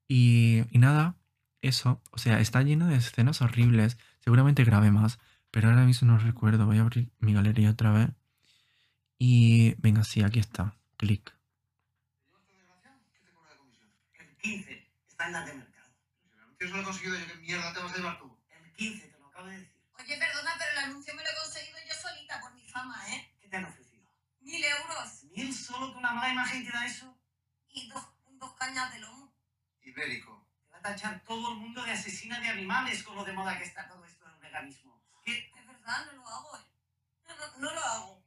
Y, 0.06 0.62
y 0.70 0.78
nada, 0.78 1.16
eso, 1.62 2.00
o 2.12 2.18
sea, 2.18 2.40
está 2.40 2.62
lleno 2.62 2.87
de 2.87 2.97
escenas 2.97 3.42
horribles, 3.42 3.99
seguramente 4.20 4.64
grave 4.64 4.90
más, 4.90 5.18
pero 5.50 5.69
ahora 5.69 5.85
mismo 5.85 6.07
no 6.09 6.19
recuerdo, 6.19 6.67
voy 6.67 6.78
a 6.78 6.83
abrir 6.83 7.11
mi 7.19 7.35
galería 7.35 7.71
otra 7.71 7.93
vez. 7.93 8.11
Y 9.19 9.75
venga, 9.78 10.05
sí, 10.05 10.23
aquí 10.23 10.38
está, 10.38 10.76
clic. 10.97 11.25
¿Te 11.26 11.35
llevas 12.28 12.47
tu 12.47 12.55
desgraciado? 12.55 13.00
¿Qué 13.12 13.21
te 13.21 13.33
cobra 13.33 13.50
de 13.50 13.59
comisión? 13.59 13.90
El 14.19 14.37
15 14.37 14.93
está 15.09 15.26
en 15.26 15.33
las 15.33 15.47
de 15.47 15.55
mercado. 15.55 15.90
Si 16.23 16.28
el 16.31 16.40
anuncio 16.40 16.69
se 16.69 16.75
lo 16.75 16.81
he 16.81 16.85
conseguido 16.85 17.19
yo, 17.19 17.26
¿qué 17.26 17.35
mierda 17.37 17.73
te 17.73 17.81
vas 17.81 17.93
a 17.93 17.97
llevar 17.97 18.19
tú? 18.19 18.38
El 18.78 20.19
perdona, 20.19 20.52
pero 20.57 20.71
el 20.73 20.78
anuncio 20.78 21.14
me 21.14 21.23
lo 21.23 21.28
he 21.28 21.35
conseguido 21.35 21.78
yo 21.87 21.95
solita 21.95 22.40
por 22.40 22.55
mi 22.55 22.62
fama, 22.69 22.97
¿eh? 23.14 23.35
¿Qué 23.40 23.49
te 23.49 23.57
han 23.57 23.64
ofrecido? 23.64 24.09
Mil 24.40 24.64
euros 24.64 25.25
¿Mil 25.35 25.55
solo 25.55 25.93
con 25.93 26.02
la 26.02 26.12
mala 26.12 26.33
imagen 26.33 26.64
que 26.64 26.71
da 26.73 26.87
eso? 26.87 27.14
y 27.71 27.88
dos, 27.88 28.05
dos 28.38 28.55
cañas 28.55 28.93
de 28.93 29.00
lomo. 29.00 29.33
Ibérico. 29.83 30.47
Te 30.67 30.73
va 30.73 30.78
a 30.78 30.83
tachar 30.83 31.23
todo 31.25 31.52
el 31.52 31.59
mundo 31.59 31.85
de 31.85 31.93
asesina 31.93 32.40
de 32.40 32.49
animales 32.49 33.02
con 33.02 33.17
lo 33.17 33.25
de 33.25 33.33
moda 33.33 33.59
que 33.59 33.64
está 33.64 33.87
todo 33.87 34.05
esto 34.05 34.25
del 34.28 34.40
veganismo. 34.40 34.98
Verdad, 35.88 36.04
no 36.12 36.23
lo 36.23 36.28
hago, 36.28 36.59
¿eh? 36.59 36.64
No, 37.28 37.35
no, 37.35 37.57
no 37.57 37.73
lo 37.73 37.80
hago. 37.80 38.23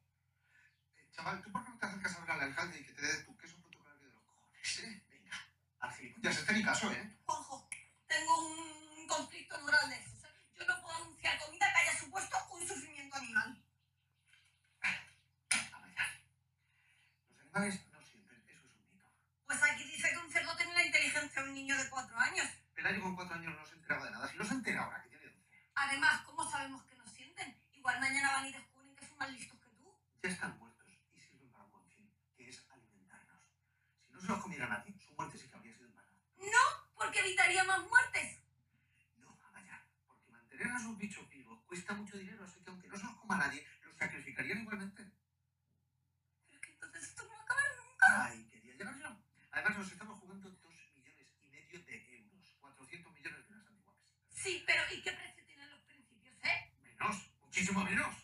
Eh, 0.96 1.12
chaval, 1.16 1.44
¿tú 1.44 1.52
por 1.52 1.64
qué 1.64 1.70
no 1.70 1.78
te 1.78 1.86
acercas 1.86 2.16
a 2.16 2.20
ver 2.22 2.32
al 2.32 2.42
alcalde 2.42 2.80
y 2.80 2.84
que 2.84 2.94
te 2.94 3.02
dé 3.04 3.24
tu 3.24 3.38
queso 3.38 3.56
protocolario 3.62 4.00
de 4.00 4.14
los 4.14 4.24
cojones, 4.24 4.80
eh? 4.80 5.04
Venga. 5.12 5.48
Al 5.80 5.94
gilipollas, 5.94 6.38
este 6.38 6.54
ni 6.54 6.64
caso, 6.64 6.92
¿eh? 6.92 7.18
Juanjo, 7.24 7.70
tengo 8.08 8.48
un 8.48 9.08
conflicto 9.08 9.62
moral 9.62 9.90
de 9.92 9.96
eso. 9.96 10.10
¿sabes? 10.22 10.42
Yo 10.58 10.66
no 10.66 10.82
puedo 10.82 10.96
anunciar 10.96 11.40
comida 11.40 11.72
que 11.72 11.80
haya 11.88 12.00
supuesto 12.00 12.36
un 12.50 12.68
sufrimiento 12.68 13.16
animal. 13.18 13.64
A 14.82 14.90
ver. 14.90 15.00
Los 17.28 17.38
animales 17.46 17.86
no 17.92 18.02
sienten, 18.02 18.44
eso 18.50 18.66
es 18.66 18.74
un 18.74 18.90
mito. 18.90 19.08
Pues 19.46 19.62
aquí 19.62 19.84
dice 19.84 20.10
que 20.10 20.18
un 20.18 20.32
cerdo 20.32 20.58
tiene 20.58 20.74
la 20.74 20.86
inteligencia 20.88 21.44
de 21.44 21.48
un 21.48 21.54
niño 21.54 21.78
de 21.78 21.88
cuatro 21.92 22.18
años. 22.18 22.48
Pelayo 22.74 23.04
con 23.04 23.16
cuatro 23.16 23.36
años 23.36 23.54
no 23.56 23.64
se 23.68 23.76
enteraba 23.76 24.06
de 24.06 24.12
nada. 24.12 24.28
Si 24.28 24.36
no 24.36 24.46
se 24.46 24.54
entera 24.56 24.84
ahora, 24.84 25.04
que 25.04 25.10
tiene 25.10 25.28
11. 25.28 25.70
Además, 25.76 26.22
¿cómo 26.26 26.50
sabemos 26.50 26.82
que 26.86 26.96
no 26.96 27.06
sienten? 27.06 27.56
Igual 27.74 28.00
mañana 28.00 28.32
van 28.34 28.46
y 28.48 28.52
descubren 28.54 28.96
que 28.96 29.06
son 29.08 29.18
más 29.18 29.32
listos 29.32 29.60
que 29.60 29.70
tú. 29.72 29.92
Ya 30.22 30.30
están 30.30 30.58
muertos 30.60 30.88
y 31.16 31.20
sirven 31.20 31.52
para 31.52 31.66
un 31.66 31.72
buen 31.72 31.86
fin, 31.88 32.10
que 32.38 32.48
es 32.48 32.64
alimentarnos. 32.70 33.42
Si 34.06 34.14
no 34.14 34.22
se 34.22 34.28
los 34.28 34.40
comieran 34.40 34.72
a 34.72 34.84
ti, 34.84 34.96
su 35.00 35.14
muerte 35.16 35.38
sí 35.38 35.48
que 35.48 35.56
habría 35.56 35.74
sido 35.74 35.88
en 35.88 35.96
vano. 35.96 36.10
Porque 36.96 37.20
evitaría 37.20 37.64
más 37.64 37.82
muertes. 37.90 38.40
No, 39.18 39.36
Amaya, 39.48 39.84
porque 40.06 40.30
mantener 40.30 40.68
a 40.68 40.78
esos 40.78 40.96
bichos 40.98 41.28
vivos 41.30 41.60
cuesta 41.66 41.94
mucho 41.94 42.18
dinero, 42.18 42.44
así 42.46 42.62
que 42.62 42.70
coma 43.32 43.48
nadie, 43.48 43.66
los 43.86 43.98
sacrificarían 43.98 44.62
igualmente. 44.62 45.04
Pero 46.46 46.56
es 46.56 46.62
que 46.62 46.74
entonces 46.74 47.04
esto 47.04 47.24
no 47.24 47.30
va 47.32 47.40
a 47.40 47.44
acabar 47.44 47.64
nunca. 47.80 48.26
Ay, 48.26 48.44
quería 48.52 48.76
llegar 48.76 49.00
yo. 49.00 49.18
Además, 49.52 49.78
nos 49.78 49.92
estamos 49.92 50.20
jugando 50.20 50.50
dos 50.50 50.60
millones 50.60 51.28
y 51.42 51.48
medio 51.50 51.80
de 51.86 52.18
euros. 52.18 52.58
400 52.60 53.14
millones 53.14 53.48
de 53.48 53.56
las 53.56 53.68
antiguas. 53.68 53.96
Sí, 54.32 54.64
pero 54.68 54.82
¿y 54.94 55.02
qué 55.02 55.12
precio 55.12 55.46
tienen 55.46 55.70
los 55.70 55.80
principios, 55.82 56.36
eh? 56.44 56.74
Menos, 56.84 57.32
muchísimo 57.42 57.84
menos. 57.86 58.16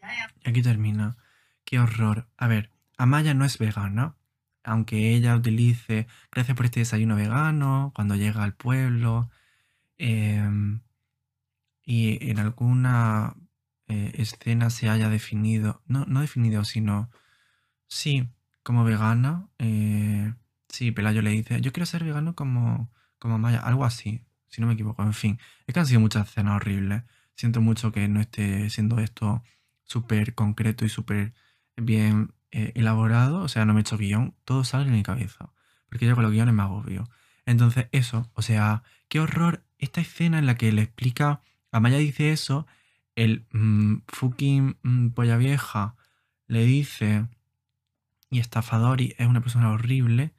Ya, 0.00 0.08
ya. 0.08 0.34
Y 0.44 0.48
aquí 0.48 0.62
termina. 0.62 1.16
Qué 1.64 1.78
horror. 1.78 2.26
A 2.38 2.46
ver, 2.46 2.70
Amaya 2.96 3.34
no 3.34 3.44
es 3.44 3.58
vegana, 3.58 4.16
aunque 4.64 5.14
ella 5.14 5.36
utilice, 5.36 6.06
gracias 6.30 6.56
por 6.56 6.64
este 6.66 6.80
desayuno 6.80 7.16
vegano, 7.16 7.92
cuando 7.94 8.14
llega 8.14 8.42
al 8.42 8.54
pueblo, 8.54 9.30
em, 9.98 10.80
y 11.84 12.30
en 12.30 12.38
alguna 12.38 13.34
eh, 13.92 14.12
escena 14.14 14.70
se 14.70 14.88
haya 14.88 15.10
definido, 15.10 15.82
no, 15.86 16.06
no 16.06 16.22
definido, 16.22 16.64
sino, 16.64 17.10
sí, 17.88 18.26
como 18.62 18.84
vegana, 18.84 19.48
eh, 19.58 20.32
sí, 20.68 20.92
Pelayo 20.92 21.20
le 21.20 21.30
dice, 21.30 21.60
yo 21.60 21.72
quiero 21.72 21.84
ser 21.84 22.02
vegano 22.02 22.34
como, 22.34 22.90
como 23.18 23.34
Amaya, 23.34 23.60
algo 23.60 23.84
así, 23.84 24.24
si 24.48 24.62
no 24.62 24.66
me 24.66 24.72
equivoco, 24.72 25.02
en 25.02 25.12
fin, 25.12 25.38
es 25.66 25.74
que 25.74 25.80
han 25.80 25.86
sido 25.86 26.00
muchas 26.00 26.26
escenas 26.26 26.56
horribles, 26.56 27.02
siento 27.34 27.60
mucho 27.60 27.92
que 27.92 28.08
no 28.08 28.20
esté 28.20 28.70
siendo 28.70 28.98
esto 28.98 29.42
súper 29.84 30.34
concreto 30.34 30.86
y 30.86 30.88
súper 30.88 31.34
bien 31.76 32.32
eh, 32.50 32.72
elaborado, 32.74 33.42
o 33.42 33.48
sea, 33.48 33.66
no 33.66 33.74
me 33.74 33.80
he 33.80 33.82
hecho 33.82 33.98
guion, 33.98 34.34
todo 34.46 34.64
sale 34.64 34.86
en 34.86 34.92
mi 34.92 35.02
cabeza, 35.02 35.52
porque 35.90 36.06
yo 36.06 36.14
con 36.14 36.24
los 36.24 36.32
guiones 36.32 36.54
me 36.54 36.62
agobio. 36.62 37.10
Entonces, 37.44 37.88
eso, 37.92 38.30
o 38.32 38.40
sea, 38.40 38.84
qué 39.08 39.20
horror 39.20 39.66
esta 39.76 40.00
escena 40.00 40.38
en 40.38 40.46
la 40.46 40.54
que 40.54 40.72
le 40.72 40.80
explica, 40.80 41.42
Amaya 41.72 41.98
dice 41.98 42.32
eso, 42.32 42.66
el 43.16 43.46
mm, 43.52 44.02
fucking 44.08 44.78
mm, 44.82 45.08
polla 45.10 45.36
vieja 45.36 45.96
le 46.46 46.64
dice, 46.64 47.28
y 48.30 48.40
estafador 48.40 49.00
y 49.00 49.14
es 49.18 49.26
una 49.26 49.40
persona 49.40 49.70
horrible, 49.70 50.34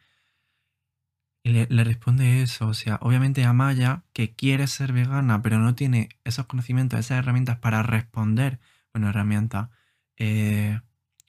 y 1.44 1.52
le, 1.52 1.68
le 1.70 1.84
responde 1.84 2.42
eso, 2.42 2.68
o 2.68 2.74
sea, 2.74 2.98
obviamente 3.02 3.44
Amaya, 3.44 4.04
que 4.14 4.34
quiere 4.34 4.68
ser 4.68 4.94
vegana, 4.94 5.42
pero 5.42 5.60
no 5.60 5.76
tiene 5.76 6.10
esos 6.24 6.46
conocimientos, 6.46 7.00
esas 7.00 7.20
herramientas 7.20 7.58
para 7.60 7.84
responder, 7.84 8.60
bueno, 8.94 9.10
herramientas, 9.10 9.70
eh, 10.18 10.80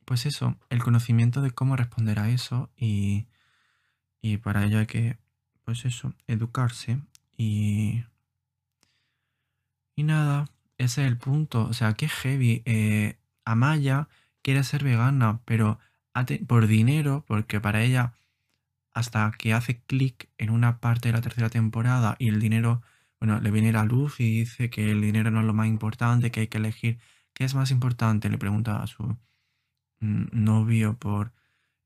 pues 0.05 0.27
eso, 0.27 0.57
el 0.71 0.83
conocimiento 0.83 1.43
de 1.43 1.51
cómo 1.51 1.77
responder 1.77 2.19
a 2.21 2.31
eso 2.31 2.71
y, 2.77 3.27
y 4.23 4.37
para 4.39 4.65
ello 4.65 4.79
hay 4.79 4.87
que, 4.87 5.19
pues 5.65 5.85
eso, 5.85 6.15
educarse 6.27 7.01
y... 7.37 8.05
Y 9.97 10.03
nada, 10.03 10.47
ese 10.85 11.03
es 11.03 11.09
el 11.09 11.19
punto, 11.19 11.67
o 11.67 11.73
sea, 11.73 11.95
qué 11.95 12.09
heavy. 12.09 12.63
eh, 12.67 13.19
Amaya 13.45 14.09
quiere 14.43 14.65
ser 14.65 14.85
vegana, 14.85 15.41
pero 15.45 15.79
por 16.47 16.67
dinero, 16.67 17.25
porque 17.27 17.61
para 17.61 17.83
ella, 17.83 18.15
hasta 18.93 19.33
que 19.39 19.53
hace 19.55 19.81
clic 19.83 20.31
en 20.39 20.51
una 20.51 20.81
parte 20.81 21.09
de 21.09 21.15
la 21.15 21.23
tercera 21.23 21.51
temporada 21.51 22.17
y 22.19 22.29
el 22.29 22.41
dinero, 22.41 22.83
bueno, 23.21 23.41
le 23.41 23.51
viene 23.51 23.73
la 23.73 23.85
luz 23.85 24.21
y 24.21 24.41
dice 24.41 24.71
que 24.71 24.91
el 24.93 25.01
dinero 25.03 25.31
no 25.31 25.41
es 25.41 25.47
lo 25.47 25.55
más 25.55 25.67
importante, 25.69 26.31
que 26.31 26.41
hay 26.41 26.49
que 26.49 26.59
elegir 26.59 26.99
qué 27.35 27.45
es 27.45 27.55
más 27.55 27.71
importante, 27.71 28.29
le 28.31 28.39
pregunta 28.39 28.83
a 28.83 28.87
su 28.87 29.17
mm, 30.01 30.27
novio 30.33 30.97
por 30.99 31.33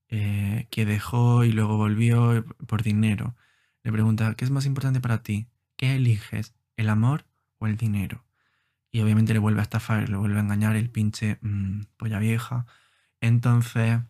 eh, 0.08 0.68
que 0.70 0.86
dejó 0.86 1.44
y 1.44 1.52
luego 1.52 1.76
volvió 1.76 2.44
por 2.66 2.82
dinero. 2.82 3.36
Le 3.82 3.92
pregunta, 3.92 4.34
¿qué 4.34 4.44
es 4.44 4.50
más 4.50 4.66
importante 4.66 5.00
para 5.00 5.22
ti? 5.22 5.48
¿Qué 5.76 5.96
eliges? 5.96 6.54
¿El 6.76 6.90
amor 6.90 7.26
o 7.58 7.66
el 7.66 7.76
dinero? 7.76 8.27
Y 8.90 9.00
obviamente 9.00 9.32
le 9.32 9.38
vuelve 9.38 9.60
a 9.60 9.64
estafar, 9.64 10.08
le 10.08 10.16
vuelve 10.16 10.38
a 10.38 10.42
engañar 10.42 10.76
el 10.76 10.90
pinche 10.90 11.38
mm, 11.42 11.82
polla 11.96 12.18
vieja. 12.18 12.66
Entonces, 13.20 14.00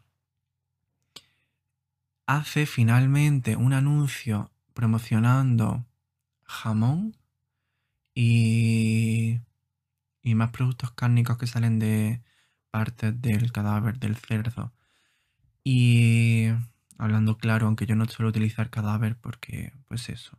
hace 2.26 2.66
finalmente 2.66 3.56
un 3.56 3.72
anuncio 3.72 4.52
promocionando 4.74 5.86
jamón 6.44 7.16
y, 8.14 9.40
y 10.22 10.34
más 10.34 10.50
productos 10.50 10.92
cárnicos 10.92 11.38
que 11.38 11.46
salen 11.46 11.78
de 11.78 12.22
partes 12.70 13.20
del 13.20 13.52
cadáver 13.52 13.98
del 13.98 14.16
cerdo. 14.16 14.72
Y 15.64 16.48
hablando 16.98 17.38
claro, 17.38 17.66
aunque 17.66 17.86
yo 17.86 17.96
no 17.96 18.06
suelo 18.06 18.30
utilizar 18.30 18.70
cadáver 18.70 19.16
porque, 19.16 19.72
pues 19.88 20.08
eso, 20.08 20.38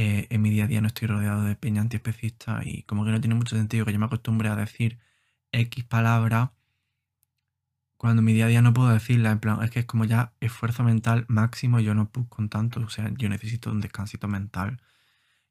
eh, 0.00 0.28
en 0.30 0.42
mi 0.42 0.50
día 0.50 0.64
a 0.64 0.66
día 0.68 0.80
no 0.80 0.86
estoy 0.86 1.08
rodeado 1.08 1.42
de 1.42 1.56
peña 1.56 1.80
antiespecista 1.82 2.60
y 2.64 2.84
como 2.84 3.04
que 3.04 3.10
no 3.10 3.20
tiene 3.20 3.34
mucho 3.34 3.56
sentido 3.56 3.84
que 3.84 3.92
yo 3.92 3.98
me 3.98 4.06
acostumbre 4.06 4.48
a 4.48 4.54
decir 4.54 5.00
X 5.50 5.84
palabra 5.84 6.52
cuando 7.96 8.20
en 8.20 8.26
mi 8.26 8.32
día 8.32 8.44
a 8.46 8.48
día 8.48 8.62
no 8.62 8.72
puedo 8.72 8.90
decirla, 8.90 9.32
en 9.32 9.40
plan, 9.40 9.60
es 9.62 9.70
que 9.72 9.80
es 9.80 9.86
como 9.86 10.04
ya 10.04 10.32
esfuerzo 10.40 10.84
mental 10.84 11.24
máximo, 11.28 11.80
yo 11.80 11.94
no 11.94 12.10
puedo 12.10 12.28
con 12.28 12.48
tanto, 12.48 12.80
o 12.80 12.88
sea, 12.90 13.10
yo 13.18 13.28
necesito 13.28 13.72
un 13.72 13.80
descansito 13.80 14.28
mental 14.28 14.80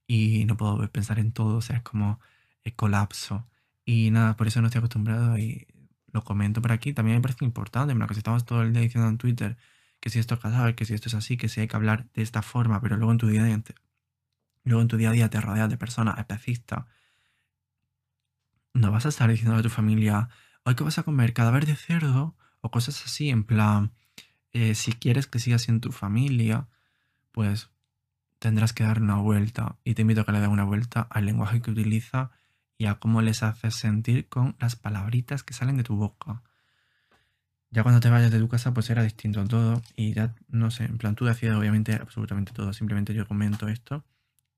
y 0.08 0.46
no 0.46 0.58
puedo 0.58 0.90
pensar 0.92 1.20
en 1.20 1.34
todo, 1.34 1.58
o 1.58 1.62
sea, 1.62 1.78
es 1.78 1.84
como 1.84 2.20
el 2.64 2.76
colapso. 2.76 3.48
Y 3.86 4.12
nada, 4.12 4.38
por 4.38 4.48
eso 4.48 4.62
no 4.62 4.68
estoy 4.68 4.80
acostumbrado 4.80 5.38
y 5.38 5.68
lo 6.14 6.24
comento 6.24 6.62
por 6.62 6.72
aquí. 6.74 6.94
También 6.94 7.18
me 7.18 7.22
parece 7.22 7.46
importante, 7.46 7.92
en 7.94 8.00
plan, 8.00 8.08
que 8.08 8.16
si 8.16 8.20
estamos 8.20 8.46
todo 8.46 8.62
el 8.64 8.74
día 8.74 8.82
diciendo 8.82 9.10
en 9.10 9.18
Twitter 9.18 9.58
que 10.00 10.10
si 10.10 10.20
esto 10.20 10.36
es 10.36 10.42
cadáver, 10.42 10.76
que 10.76 10.86
si 10.86 10.94
esto 10.94 11.10
es 11.10 11.16
así, 11.16 11.38
que 11.38 11.50
si 11.50 11.62
hay 11.62 11.68
que 11.68 11.76
hablar 11.76 12.08
de 12.14 12.24
esta 12.24 12.42
forma, 12.42 12.82
pero 12.82 12.98
luego 12.98 13.12
en 13.12 13.18
tu 13.20 13.28
día 13.28 13.44
luego 14.68 14.82
en 14.82 14.88
tu 14.88 14.98
día, 14.98 15.10
a 15.10 15.14
día 15.14 15.30
te 15.30 15.42
rodeas 15.42 15.70
de 15.70 15.78
personas 15.78 16.18
especistas, 16.20 16.86
no 18.74 18.92
vas 18.92 19.06
a 19.06 19.10
estar 19.10 19.30
diciendo 19.30 19.56
a 19.56 19.62
tu 19.62 19.70
familia, 19.70 20.30
hoy 20.64 20.76
que 20.76 20.84
vas 20.84 20.98
a 21.00 21.04
comer 21.04 21.34
cadáver 21.34 21.66
de 21.66 21.76
cerdo 21.76 22.36
o 22.62 22.72
cosas 22.72 23.04
así, 23.06 23.30
en 23.30 23.44
plan, 23.44 23.94
eh, 24.54 24.76
si 24.76 24.94
quieres 24.94 25.28
que 25.28 25.40
sigas 25.40 25.70
en 25.70 25.82
tu 25.82 25.92
familia, 25.92 26.68
pues 27.32 27.70
tendrás 28.40 28.74
que 28.74 28.84
dar 28.84 29.02
una 29.02 29.16
vuelta. 29.18 29.78
Y 29.84 29.96
te 29.96 30.04
invito 30.04 30.22
a 30.22 30.26
que 30.26 30.32
le 30.32 30.40
des 30.40 30.50
una 30.50 30.64
vuelta 30.64 31.02
al 31.02 31.26
lenguaje 31.26 31.62
que 31.62 31.72
utiliza 31.72 32.32
y 32.78 32.86
a 32.86 32.96
cómo 32.96 33.22
les 33.22 33.44
haces 33.44 33.76
sentir 33.76 34.30
con 34.30 34.56
las 34.60 34.76
palabritas 34.76 35.44
que 35.44 35.54
salen 35.54 35.78
de 35.78 35.84
tu 35.84 35.96
boca. 35.96 36.44
Ya 37.70 37.84
cuando 37.84 38.00
te 38.00 38.10
vayas 38.10 38.32
de 38.32 38.40
tu 38.40 38.48
casa, 38.48 38.74
pues 38.74 38.90
era 38.90 39.04
distinto 39.04 39.44
todo. 39.46 39.82
Y 39.96 40.14
ya, 40.14 40.36
no 40.48 40.72
sé, 40.72 40.86
en 40.86 40.98
plan, 40.98 41.16
tú 41.16 41.26
decides 41.26 41.56
obviamente 41.56 41.94
absolutamente 41.94 42.54
todo. 42.54 42.74
Simplemente 42.74 43.14
yo 43.14 43.28
comento 43.28 43.68
esto. 43.68 44.06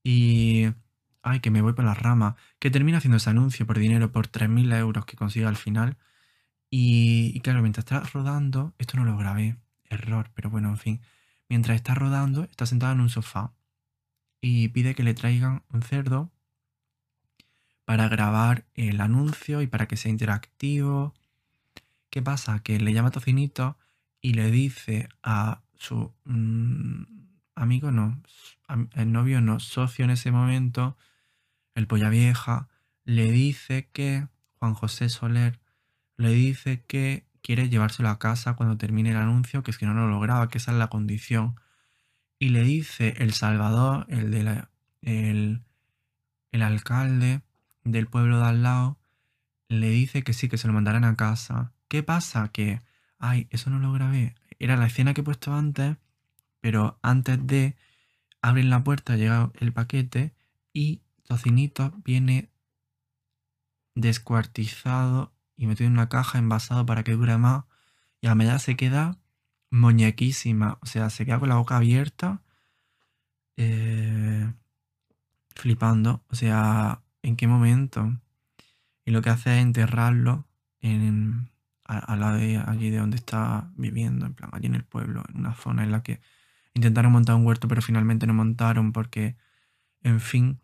Y. 0.04 0.68
Ay, 1.22 1.42
que 1.42 1.52
me 1.52 1.62
voy 1.62 1.74
por 1.74 1.86
la 1.86 1.94
rama. 1.94 2.36
Que 2.60 2.72
termina 2.72 3.00
haciendo 3.00 3.18
ese 3.18 3.30
anuncio 3.30 3.66
por 3.68 3.78
dinero 3.80 4.12
por 4.12 4.28
3.000 4.28 4.74
euros 4.78 5.06
que 5.06 5.18
consiga 5.18 5.50
al 5.50 5.58
final. 5.58 5.98
Y, 6.70 7.40
claro, 7.42 7.62
mientras 7.62 7.86
está 7.86 8.00
rodando, 8.02 8.74
esto 8.78 8.98
no 8.98 9.06
lo 9.06 9.18
grabé, 9.18 9.58
error, 9.90 10.30
pero 10.34 10.50
bueno, 10.50 10.70
en 10.70 10.78
fin. 10.78 11.02
Mientras 11.50 11.76
está 11.76 11.96
rodando, 11.96 12.44
está 12.44 12.66
sentada 12.66 12.94
en 12.94 13.02
un 13.02 13.10
sofá 13.10 13.54
y 14.42 14.70
pide 14.70 14.96
que 14.96 15.04
le 15.04 15.14
traigan 15.14 15.64
un 15.70 15.82
cerdo 15.82 16.32
para 17.86 18.08
grabar 18.08 18.66
el 18.76 19.02
anuncio 19.02 19.62
y 19.62 19.68
para 19.68 19.88
que 19.88 19.98
sea 19.98 20.12
interactivo. 20.12 21.16
¿Qué 22.10 22.22
pasa? 22.22 22.60
Que 22.60 22.80
le 22.80 22.94
llama 22.94 23.12
Tocinito 23.12 23.78
y 24.22 24.34
le 24.34 24.52
dice 24.52 25.10
a 25.24 25.62
su 25.76 26.14
mm, 26.26 27.04
amigo, 27.60 27.92
no, 27.92 28.22
el 28.96 29.12
novio 29.12 29.42
no, 29.42 29.60
socio 29.60 30.06
en 30.06 30.12
ese 30.12 30.32
momento, 30.32 30.98
el 31.76 31.88
polla 31.88 32.10
vieja, 32.10 32.70
le 33.04 33.32
dice 33.32 33.90
que, 33.92 34.28
Juan 34.60 34.74
José 34.74 35.10
Soler, 35.10 35.60
le 36.18 36.32
dice 36.32 36.84
que 36.86 37.26
quiere 37.42 37.70
llevárselo 37.70 38.10
a 38.10 38.20
casa 38.20 38.56
cuando 38.56 38.78
termine 38.78 39.12
el 39.12 39.18
anuncio, 39.18 39.64
que 39.64 39.72
es 39.72 39.78
que 39.78 39.86
no 39.86 39.94
lo 39.94 40.08
lograba, 40.08 40.50
que 40.50 40.58
esa 40.58 40.72
es 40.72 40.78
la 40.78 40.88
condición. 40.90 41.56
Y 42.40 42.50
le 42.50 42.64
dice 42.64 43.16
el 43.18 43.34
Salvador, 43.34 44.06
el, 44.10 44.32
de 44.32 44.44
la- 44.44 44.70
el, 45.02 45.64
el 46.52 46.62
alcalde 46.62 47.42
del 47.84 48.08
pueblo 48.08 48.40
de 48.40 48.46
al 48.48 48.64
lado, 48.64 49.00
le 49.70 49.90
dice 49.90 50.24
que 50.24 50.34
sí, 50.34 50.50
que 50.50 50.58
se 50.58 50.68
lo 50.68 50.74
mandarán 50.74 51.04
a 51.06 51.16
casa. 51.16 51.74
¿Qué 51.88 52.04
pasa? 52.04 52.50
Que, 52.52 52.82
ay, 53.20 53.48
eso 53.52 53.70
no 53.70 53.80
lo 53.80 53.92
grabé. 53.94 54.36
Era 54.60 54.76
la 54.78 54.88
escena 54.88 55.14
que 55.14 55.22
he 55.22 55.24
puesto 55.24 55.54
antes, 55.54 55.98
pero 56.62 57.00
antes 57.02 57.46
de 57.46 57.76
abren 58.42 58.70
la 58.70 58.84
puerta, 58.84 59.16
llega 59.16 59.52
el 59.60 59.74
paquete 59.74 60.34
y 60.74 61.02
Tocinito 61.28 61.94
viene 62.04 62.52
descuartizado 63.96 65.34
y 65.56 65.68
metido 65.68 65.88
en 65.88 65.94
una 65.94 66.10
caja, 66.10 66.40
envasado 66.40 66.86
para 66.86 67.04
que 67.04 67.14
dure 67.14 67.38
más. 67.38 67.66
Y 68.22 68.28
a 68.28 68.36
medida 68.36 68.60
se 68.60 68.76
queda 68.76 69.20
muñequísima, 69.72 70.80
o 70.82 70.86
sea, 70.86 71.10
se 71.10 71.26
queda 71.26 71.40
con 71.40 71.50
la 71.50 71.56
boca 71.56 71.78
abierta, 71.78 72.42
eh, 73.58 74.52
flipando. 75.56 76.24
O 76.30 76.36
sea, 76.36 77.04
¿en 77.22 77.36
qué 77.36 77.48
momento? 77.48 78.20
Y 79.06 79.12
lo 79.12 79.22
que 79.22 79.30
hace 79.30 79.58
es 79.58 79.62
enterrarlo 79.62 80.48
en, 80.80 81.52
a, 81.86 81.98
a 82.00 82.16
la 82.16 82.34
de 82.34 82.58
allí 82.58 82.90
de 82.90 82.98
donde 82.98 83.18
está 83.18 83.72
viviendo, 83.76 84.26
en 84.26 84.34
plan, 84.34 84.50
allí 84.54 84.68
en 84.68 84.76
el 84.76 84.86
pueblo, 84.86 85.24
en 85.30 85.40
una 85.40 85.54
zona 85.56 85.84
en 85.84 85.92
la 85.92 86.04
que 86.04 86.22
intentaron 86.80 87.12
montar 87.12 87.36
un 87.36 87.46
huerto, 87.46 87.68
pero 87.68 87.82
finalmente 87.82 88.26
no 88.26 88.34
montaron 88.34 88.94
porque, 88.94 89.36
en 90.02 90.20
fin. 90.22 90.60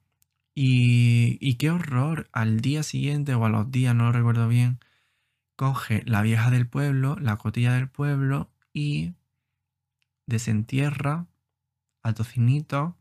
Y, 0.55 1.38
y 1.41 1.55
qué 1.55 1.69
horror, 1.72 2.29
al 2.31 2.62
día 2.62 2.84
siguiente 2.84 3.36
o 3.36 3.45
a 3.45 3.50
los 3.50 3.69
días, 3.72 3.93
no 3.93 4.05
lo 4.05 4.12
recuerdo 4.13 4.48
bien, 4.48 4.79
coge 5.57 6.03
la 6.05 6.22
vieja 6.22 6.50
del 6.51 6.67
pueblo, 6.67 7.17
la 7.19 7.38
cotilla 7.38 7.74
del 7.74 7.89
pueblo 7.89 8.50
y 8.74 9.13
desentierra 10.25 11.27
al 12.01 12.15
tocinito 12.15 12.98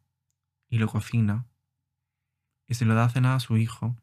y 0.68 0.78
lo 0.78 0.88
cocina. 0.88 1.46
Y 2.66 2.74
se 2.74 2.84
lo 2.84 2.94
da 2.94 3.04
a 3.04 3.10
cenar 3.10 3.36
a 3.36 3.40
su 3.40 3.56
hijo. 3.56 3.96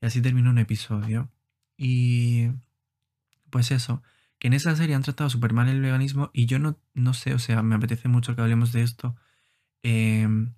Y 0.00 0.06
así 0.06 0.22
termina 0.22 0.50
un 0.50 0.58
episodio. 0.58 1.28
Y 1.76 2.50
pues 3.50 3.70
eso, 3.70 4.02
en 4.46 4.52
esa 4.52 4.76
serie 4.76 4.94
han 4.94 5.02
tratado 5.02 5.28
súper 5.28 5.52
mal 5.52 5.68
el 5.68 5.80
veganismo 5.80 6.30
y 6.32 6.46
yo 6.46 6.60
no, 6.60 6.78
no 6.94 7.14
sé, 7.14 7.34
o 7.34 7.38
sea, 7.40 7.62
me 7.62 7.74
apetece 7.74 8.06
mucho 8.06 8.36
que 8.36 8.42
hablemos 8.42 8.70
de 8.70 8.82
esto 8.82 9.16
em, 9.82 10.54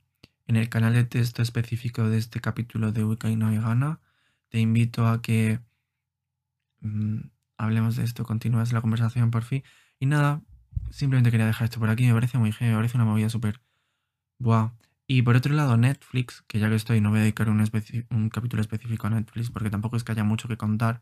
en 0.46 0.56
el 0.56 0.68
canal 0.68 0.92
de 0.92 1.04
texto 1.04 1.40
específico 1.40 2.06
de 2.06 2.18
este 2.18 2.40
capítulo 2.42 2.92
de 2.92 3.02
Wicca 3.02 3.30
y 3.30 3.36
no 3.36 3.50
vegana. 3.50 4.00
Te 4.50 4.58
invito 4.60 5.06
a 5.06 5.22
que 5.22 5.60
mm, 6.80 7.20
hablemos 7.56 7.96
de 7.96 8.04
esto, 8.04 8.24
continúes 8.24 8.74
la 8.74 8.82
conversación 8.82 9.30
por 9.30 9.42
fin. 9.42 9.62
Y 9.98 10.04
nada, 10.04 10.42
simplemente 10.90 11.30
quería 11.30 11.46
dejar 11.46 11.64
esto 11.64 11.80
por 11.80 11.88
aquí, 11.88 12.06
me 12.06 12.12
parece 12.12 12.36
muy 12.36 12.52
heavy, 12.52 12.72
me 12.72 12.76
parece 12.76 12.98
una 12.98 13.06
movida 13.06 13.30
súper... 13.30 13.62
Buah. 14.38 14.72
Y 15.06 15.22
por 15.22 15.34
otro 15.34 15.54
lado, 15.54 15.78
Netflix, 15.78 16.42
que 16.46 16.58
ya 16.58 16.68
que 16.68 16.74
estoy, 16.74 17.00
no 17.00 17.08
voy 17.08 17.20
a 17.20 17.22
dedicar 17.22 17.48
un 17.48 18.28
capítulo 18.28 18.60
específico 18.60 19.06
a 19.06 19.10
Netflix 19.10 19.50
porque 19.50 19.70
tampoco 19.70 19.96
es 19.96 20.04
que 20.04 20.12
haya 20.12 20.24
mucho 20.24 20.46
que 20.46 20.58
contar, 20.58 21.00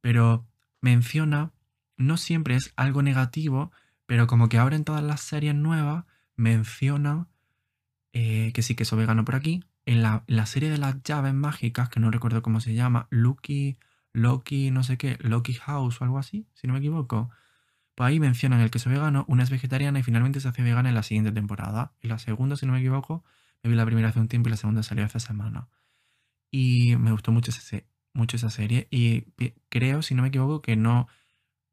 pero 0.00 0.48
menciona, 0.80 1.52
no 1.96 2.16
siempre 2.16 2.56
es 2.56 2.72
algo 2.76 3.02
negativo, 3.02 3.72
pero 4.06 4.26
como 4.26 4.48
que 4.48 4.58
ahora 4.58 4.76
en 4.76 4.84
todas 4.84 5.02
las 5.02 5.20
series 5.20 5.54
nuevas 5.54 6.04
menciona 6.36 7.28
eh, 8.12 8.52
que 8.54 8.62
sí, 8.62 8.74
que 8.74 8.84
soy 8.84 9.00
vegano 9.00 9.24
por 9.24 9.34
aquí. 9.34 9.64
En 9.84 10.02
la, 10.02 10.24
la 10.26 10.46
serie 10.46 10.70
de 10.70 10.78
las 10.78 11.02
llaves 11.02 11.34
mágicas, 11.34 11.88
que 11.88 12.00
no 12.00 12.10
recuerdo 12.10 12.42
cómo 12.42 12.60
se 12.60 12.74
llama, 12.74 13.06
Lucky, 13.10 13.78
Loki, 14.12 14.70
no 14.70 14.82
sé 14.82 14.96
qué, 14.96 15.18
Loki 15.20 15.52
House 15.54 16.00
o 16.00 16.04
algo 16.04 16.18
así, 16.18 16.46
si 16.54 16.66
no 16.66 16.72
me 16.72 16.78
equivoco. 16.78 17.30
Pues 17.94 18.08
ahí 18.08 18.18
mencionan 18.18 18.60
el 18.60 18.70
queso 18.70 18.90
vegano, 18.90 19.24
una 19.28 19.42
es 19.42 19.50
vegetariana 19.50 19.98
y 19.98 20.02
finalmente 20.02 20.40
se 20.40 20.48
hace 20.48 20.62
vegana 20.62 20.88
en 20.88 20.94
la 20.94 21.02
siguiente 21.02 21.32
temporada. 21.32 21.92
Y 22.00 22.08
la 22.08 22.18
segunda, 22.18 22.56
si 22.56 22.66
no 22.66 22.72
me 22.72 22.78
equivoco, 22.78 23.24
me 23.62 23.70
vi 23.70 23.76
la 23.76 23.84
primera 23.84 24.08
hace 24.08 24.20
un 24.20 24.28
tiempo 24.28 24.48
y 24.48 24.52
la 24.52 24.56
segunda 24.56 24.82
salió 24.82 25.04
hace 25.04 25.20
semana. 25.20 25.68
Y 26.50 26.96
me 26.96 27.12
gustó 27.12 27.32
mucho, 27.32 27.50
ese, 27.50 27.86
mucho 28.14 28.36
esa 28.36 28.50
serie. 28.50 28.88
Y 28.90 29.26
creo, 29.68 30.02
si 30.02 30.14
no 30.14 30.22
me 30.22 30.28
equivoco, 30.28 30.62
que 30.62 30.76
no, 30.76 31.08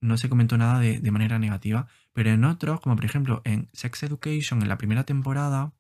no 0.04 0.18
se 0.18 0.30
comentó 0.30 0.58
nada 0.58 0.80
de, 0.80 1.00
de 1.00 1.12
manera 1.12 1.40
negativa. 1.40 1.88
Pero 2.14 2.30
en 2.32 2.46
otros, 2.46 2.80
como 2.82 2.96
por 2.96 3.06
ejemplo 3.06 3.42
en 3.46 3.70
Sex 3.74 4.04
Education, 4.04 4.62
en 4.62 4.70
la 4.70 4.78
primera 4.78 5.04
temporada, 5.06 5.74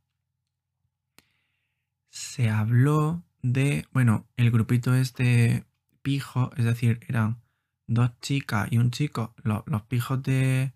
se 2.09 2.49
habló 2.49 3.23
de, 3.41 3.85
bueno, 3.91 4.27
el 4.37 4.51
grupito 4.51 4.93
este 4.93 5.65
pijo, 6.01 6.51
es 6.57 6.65
decir, 6.65 6.99
eran 7.07 7.41
dos 7.87 8.11
chicas 8.21 8.67
y 8.71 8.77
un 8.77 8.91
chico, 8.91 9.33
lo- 9.43 9.63
los 9.67 9.83
pijos 9.83 10.21
de 10.23 10.73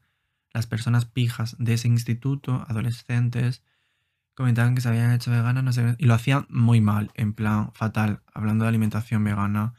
las 0.53 0.67
personas 0.67 1.05
pijas 1.05 1.55
de 1.59 1.73
ese 1.73 1.87
instituto, 1.87 2.65
adolescentes, 2.67 3.63
comentaban 4.35 4.75
que 4.75 4.81
se 4.81 4.89
habían 4.89 5.11
hecho 5.13 5.31
veganas, 5.31 5.63
no 5.63 5.73
sé, 5.73 5.95
y 5.97 6.05
lo 6.05 6.13
hacían 6.13 6.45
muy 6.49 6.81
mal, 6.81 7.11
en 7.15 7.33
plan 7.33 7.71
fatal, 7.73 8.21
hablando 8.33 8.65
de 8.65 8.69
alimentación 8.69 9.23
vegana, 9.23 9.73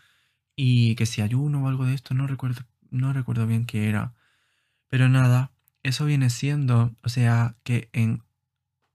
y 0.57 0.95
que 0.97 1.07
si 1.07 1.23
ayuno 1.23 1.65
o 1.65 1.69
algo 1.69 1.87
de 1.87 1.95
esto, 1.95 2.15
no 2.15 2.27
recuerdo, 2.27 2.63
no 2.91 3.13
recuerdo 3.13 3.47
bien 3.47 3.67
qué 3.67 3.89
era. 3.89 4.15
Pero 4.89 5.09
nada, 5.09 5.53
eso 5.83 6.05
viene 6.05 6.31
siendo, 6.31 6.95
o 7.03 7.09
sea, 7.09 7.57
que 7.63 7.91
en, 7.93 8.23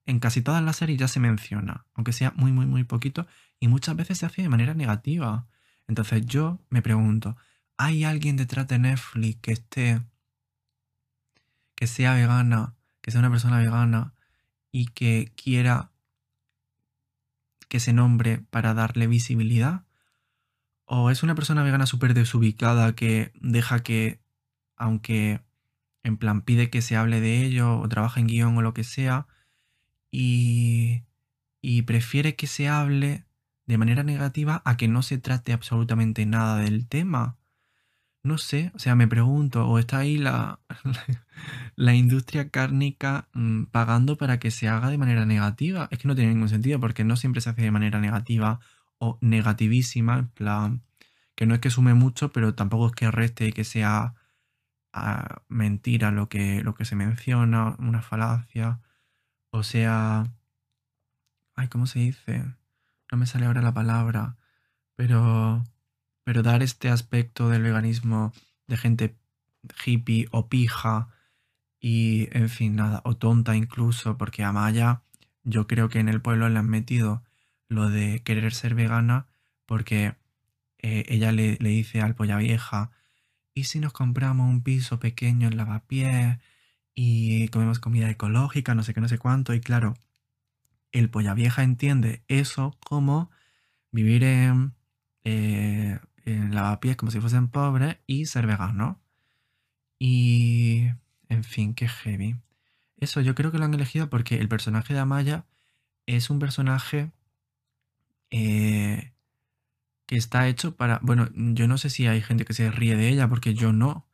en 0.06 0.20
casi 0.20 0.42
todas 0.42 0.64
las 0.64 0.78
series 0.78 1.00
ya 1.00 1.08
se 1.08 1.20
menciona, 1.20 1.86
aunque 1.94 2.14
sea 2.14 2.34
muy, 2.36 2.52
muy, 2.52 2.66
muy 2.66 2.84
poquito, 2.84 3.28
y 3.60 3.68
muchas 3.68 3.96
veces 3.96 4.18
se 4.18 4.26
hace 4.26 4.42
de 4.42 4.50
manera 4.50 4.74
negativa. 4.74 5.48
Entonces 5.88 6.26
yo 6.26 6.60
me 6.70 6.82
pregunto, 6.82 7.38
¿hay 7.78 8.04
alguien 8.04 8.38
detrás 8.38 8.68
de 8.68 8.80
Netflix 8.80 9.40
que 9.42 9.52
esté, 9.52 10.02
que 11.76 11.88
sea 11.88 12.14
vegana, 12.14 12.76
que 13.02 13.12
sea 13.12 13.20
una 13.20 13.32
persona 13.32 13.60
vegana 13.60 14.14
y 14.72 14.88
que 14.88 15.32
quiera 15.36 15.92
que 17.70 17.80
se 17.80 17.94
nombre 17.94 18.40
para 18.50 18.74
darle 18.74 19.08
visibilidad? 19.08 19.86
¿O 20.86 21.10
es 21.10 21.24
una 21.24 21.36
persona 21.36 21.64
vegana 21.64 21.86
súper 21.86 22.14
desubicada 22.14 22.94
que 22.94 23.32
deja 23.42 23.84
que, 23.84 24.20
aunque 24.76 25.42
en 26.04 26.18
plan 26.18 26.42
pide 26.42 26.70
que 26.70 26.82
se 26.82 26.96
hable 26.96 27.22
de 27.22 27.44
ello 27.44 27.80
o 27.80 27.88
trabaja 27.90 28.20
en 28.20 28.28
guion 28.28 28.58
o 28.58 28.62
lo 28.62 28.74
que 28.74 28.84
sea, 28.84 29.28
y, 30.12 31.04
y 31.62 31.84
prefiere 31.84 32.36
que 32.36 32.48
se 32.48 32.68
hable 32.68 33.26
de 33.66 33.78
manera 33.78 34.04
negativa 34.04 34.62
a 34.66 34.78
que 34.78 34.88
no 34.88 35.02
se 35.02 35.18
trate 35.18 35.54
absolutamente 35.54 36.26
nada 36.26 36.58
del 36.58 36.88
tema? 36.88 37.38
No 38.24 38.38
sé, 38.38 38.72
o 38.74 38.80
sea, 38.80 38.96
me 38.96 39.08
pregunto, 39.08 39.68
¿o 39.68 39.80
está 39.80 40.00
ahí 40.00 40.18
la, 40.18 40.60
la 41.76 41.94
industria 41.94 42.50
cárnica 42.50 43.28
mm, 43.34 43.66
pagando 43.66 44.18
para 44.18 44.40
que 44.40 44.52
se 44.52 44.70
haga 44.70 44.90
de 44.90 44.98
manera 44.98 45.26
negativa? 45.26 45.90
Es 45.92 46.00
que 46.00 46.08
no 46.08 46.16
tiene 46.16 46.34
ningún 46.34 46.50
sentido 46.50 46.80
porque 46.80 47.04
no 47.04 47.18
siempre 47.18 47.42
se 47.42 47.50
hace 47.50 47.62
de 47.64 47.72
manera 47.72 48.00
negativa 48.00 48.62
o 49.04 49.18
negativísima, 49.22 50.18
en 50.20 50.28
plan, 50.30 50.84
que 51.36 51.46
no 51.46 51.54
es 51.56 51.60
que 51.62 51.70
sume 51.70 51.94
mucho, 51.94 52.32
pero 52.32 52.56
tampoco 52.56 52.88
es 52.88 52.94
que 52.94 53.12
reste 53.12 53.48
y 53.48 53.54
que 53.54 53.66
sea 53.66 54.16
ah, 54.94 55.42
mentira 55.50 56.12
lo 56.12 56.30
que, 56.30 56.64
lo 56.64 56.76
que 56.76 56.86
se 56.86 56.96
menciona, 56.96 57.76
una 57.80 58.02
falacia. 58.02 58.80
O 59.52 59.64
sea, 59.64 60.26
ay, 61.56 61.68
¿cómo 61.68 61.86
se 61.88 62.00
dice? 62.00 62.46
No 63.12 63.18
me 63.18 63.26
sale 63.26 63.46
ahora 63.46 63.62
la 63.62 63.74
palabra, 63.74 64.38
pero, 64.96 65.64
pero 66.24 66.44
dar 66.44 66.64
este 66.64 66.90
aspecto 66.90 67.50
del 67.50 67.64
veganismo 67.64 68.32
de 68.68 68.78
gente 68.78 69.18
hippie 69.86 70.28
o 70.32 70.48
pija 70.48 71.10
y, 71.80 72.30
en 72.32 72.50
fin, 72.50 72.76
nada, 72.78 73.02
o 73.06 73.18
tonta 73.18 73.56
incluso, 73.58 74.18
porque 74.18 74.44
a 74.44 74.54
Maya 74.54 75.04
yo 75.44 75.68
creo 75.68 75.90
que 75.90 76.00
en 76.00 76.10
el 76.10 76.22
pueblo 76.22 76.48
le 76.48 76.60
han 76.60 76.70
metido 76.70 77.24
lo 77.74 77.90
de 77.90 78.24
querer 78.24 78.54
ser 78.54 78.76
vegana 78.76 79.28
porque 79.66 80.16
eh, 80.80 81.06
ella 81.08 81.32
le, 81.32 81.58
le 81.60 81.70
dice 81.70 82.02
al 82.02 82.16
polla 82.16 82.38
vieja, 82.38 82.92
¿y 83.54 83.66
si 83.66 83.80
nos 83.80 83.94
compramos 83.94 84.50
un 84.50 84.64
piso 84.64 85.00
pequeño 85.00 85.48
en 85.48 85.58
Lavapiés 85.58 86.40
y 86.94 87.48
comemos 87.50 87.80
comida 87.80 88.10
ecológica, 88.10 88.76
no 88.76 88.84
sé 88.84 88.94
qué, 88.94 89.02
no 89.02 89.08
sé 89.08 89.18
cuánto? 89.18 89.54
Y 89.54 89.62
claro, 89.62 89.96
el 90.92 91.10
polla 91.10 91.34
vieja 91.34 91.64
entiende 91.64 92.24
eso 92.28 92.78
como 92.86 93.32
vivir 93.92 94.24
en, 94.24 94.74
eh, 95.24 96.00
en 96.26 96.56
Lavapiés 96.56 96.96
como 96.96 97.12
si 97.12 97.20
fuesen 97.20 97.50
pobres 97.50 97.98
y 98.08 98.26
ser 98.26 98.48
vegano. 98.48 99.02
Y, 100.00 100.88
en 101.30 101.44
fin, 101.44 101.74
qué 101.74 101.88
heavy. 101.88 102.36
Eso 102.98 103.22
yo 103.22 103.36
creo 103.36 103.52
que 103.52 103.58
lo 103.58 103.66
han 103.66 103.74
elegido 103.74 104.10
porque 104.10 104.40
el 104.40 104.48
personaje 104.48 104.94
de 104.94 105.00
Amaya 105.00 105.46
es 106.06 106.30
un 106.30 106.40
personaje 106.40 107.12
eh, 108.34 109.14
que 110.08 110.18
está 110.18 110.48
hecho 110.48 110.76
para... 110.76 111.00
Bueno, 111.04 111.30
yo 111.34 111.68
no 111.68 111.78
sé 111.78 111.90
si 111.90 112.08
hay 112.08 112.22
gente 112.22 112.46
que 112.46 112.54
se 112.54 112.72
ríe 112.72 112.96
de 112.98 113.10
ella 113.10 113.30
porque 113.30 113.54
yo 113.54 113.72
no. 113.74 114.08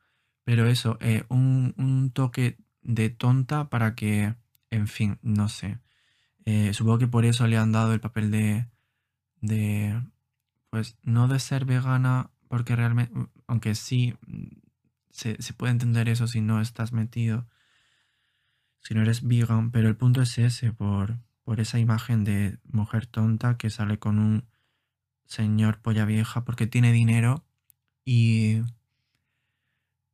Pero 0.44 0.66
eso, 0.66 0.98
eh, 1.00 1.24
un, 1.28 1.74
un 1.78 2.10
toque 2.10 2.58
de 2.82 3.10
tonta 3.10 3.70
para 3.70 3.94
que, 3.94 4.34
en 4.70 4.88
fin, 4.88 5.18
no 5.22 5.48
sé. 5.48 5.80
Eh, 6.44 6.74
supongo 6.74 6.98
que 6.98 7.06
por 7.06 7.24
eso 7.24 7.46
le 7.46 7.56
han 7.56 7.72
dado 7.72 7.94
el 7.94 8.00
papel 8.00 8.30
de, 8.30 8.68
de 9.40 10.02
pues 10.70 10.98
no 11.02 11.28
de 11.28 11.38
ser 11.38 11.64
vegana, 11.64 12.30
porque 12.48 12.76
realmente, 12.76 13.12
aunque 13.46 13.74
sí 13.74 14.16
se, 15.10 15.40
se 15.42 15.54
puede 15.54 15.72
entender 15.72 16.08
eso 16.08 16.26
si 16.26 16.40
no 16.40 16.60
estás 16.60 16.92
metido, 16.92 17.48
si 18.80 18.94
no 18.94 19.02
eres 19.02 19.22
vegan, 19.22 19.70
pero 19.70 19.88
el 19.88 19.96
punto 19.96 20.22
es 20.22 20.38
ese, 20.38 20.72
por, 20.72 21.18
por 21.50 21.58
esa 21.58 21.80
imagen 21.80 22.22
de 22.22 22.58
mujer 22.70 23.06
tonta 23.06 23.56
que 23.56 23.70
sale 23.70 23.98
con 23.98 24.20
un 24.20 24.44
señor 25.24 25.80
polla 25.80 26.04
vieja 26.04 26.44
porque 26.44 26.68
tiene 26.68 26.92
dinero 26.92 27.44
y... 28.04 28.62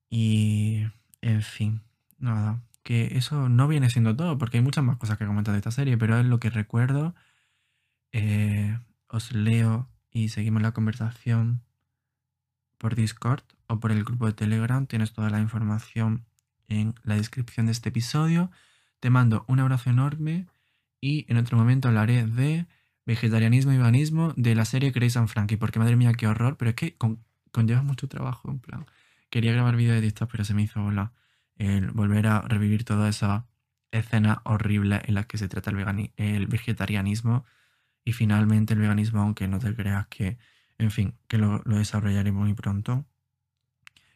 Y... 0.09 0.87
En 1.21 1.43
fin, 1.43 1.83
nada. 2.19 2.63
Que 2.83 3.19
eso 3.19 3.51
no 3.51 3.69
viene 3.69 3.91
siendo 3.91 4.17
todo, 4.17 4.39
porque 4.39 4.57
hay 4.57 4.65
muchas 4.65 4.83
más 4.83 4.97
cosas 4.97 5.19
que 5.19 5.27
comentar 5.27 5.53
de 5.53 5.59
esta 5.59 5.71
serie, 5.71 5.99
pero 5.99 6.19
es 6.19 6.25
lo 6.25 6.41
que 6.41 6.49
recuerdo. 6.49 7.15
Eh, 8.13 8.79
os 9.07 9.33
leo 9.33 9.91
y 10.11 10.31
seguimos 10.31 10.63
la 10.63 10.73
conversación 10.73 11.61
por 12.79 12.95
Discord 12.95 13.45
o 13.67 13.79
por 13.79 13.93
el 13.93 14.05
grupo 14.05 14.25
de 14.25 14.33
Telegram. 14.33 14.87
Tienes 14.87 15.13
toda 15.13 15.29
la 15.29 15.41
información 15.41 16.25
en 16.67 16.95
la 17.03 17.17
descripción 17.17 17.67
de 17.67 17.73
este 17.73 17.91
episodio. 17.91 18.51
Te 19.01 19.11
mando 19.11 19.45
un 19.49 19.61
abrazo 19.61 19.91
enorme 19.91 20.47
y 21.07 21.25
en 21.29 21.37
otro 21.37 21.57
momento 21.57 21.87
hablaré 21.87 22.27
de 22.27 22.67
vegetarianismo 23.05 23.73
y 23.73 23.77
veganismo 23.77 24.33
de 24.37 24.57
la 24.57 24.65
serie 24.65 24.91
Grace 24.91 25.17
and 25.17 25.29
Frankie, 25.29 25.57
porque 25.57 25.79
madre 25.79 25.95
mía, 25.95 26.13
qué 26.15 26.27
horror, 26.27 26.57
pero 26.57 26.71
es 26.71 26.75
que 26.75 26.97
con, 26.97 27.23
conlleva 27.53 27.83
mucho 27.83 28.09
trabajo, 28.09 28.51
en 28.51 28.59
plan. 28.59 28.87
Quería 29.31 29.53
grabar 29.53 29.77
vídeo 29.77 30.01
de 30.01 30.05
esto, 30.05 30.27
pero 30.27 30.45
se 30.45 30.53
me 30.53 30.63
hizo 30.63 30.83
bola 30.83 31.13
el 31.55 31.93
volver 31.93 32.27
a 32.27 32.41
revivir 32.41 32.85
toda 32.85 33.09
esa 33.09 33.47
escena 33.93 34.43
horrible 34.45 35.01
en 35.05 35.15
la 35.15 35.25
que 35.25 35.39
se 35.39 35.47
trata 35.47 35.71
el, 35.71 35.77
vegani- 35.77 36.13
el 36.17 36.49
vegetarianismo 36.49 37.45
y 38.05 38.13
finalmente 38.13 38.75
el 38.75 38.81
veganismo, 38.81 39.21
aunque 39.21 39.47
no 39.47 39.61
te 39.61 39.75
creas 39.77 40.09
que, 40.09 40.39
en 40.79 40.91
fin, 40.91 41.15
que 41.29 41.39
lo, 41.39 41.63
lo 41.65 41.79
desarrollaré 41.79 42.33
muy 42.33 42.53
pronto. 42.55 43.07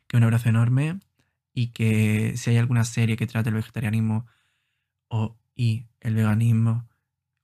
Que 0.08 0.16
un 0.16 0.24
abrazo 0.24 0.48
enorme 0.48 0.98
y 1.54 1.68
que 1.68 2.36
si 2.36 2.50
hay 2.50 2.56
alguna 2.56 2.84
serie 2.84 3.16
que 3.16 3.28
trate 3.28 3.50
el 3.50 3.54
vegetarianismo 3.54 4.26
o 5.08 5.38
y 5.60 5.84
el 6.00 6.14
veganismo 6.14 6.88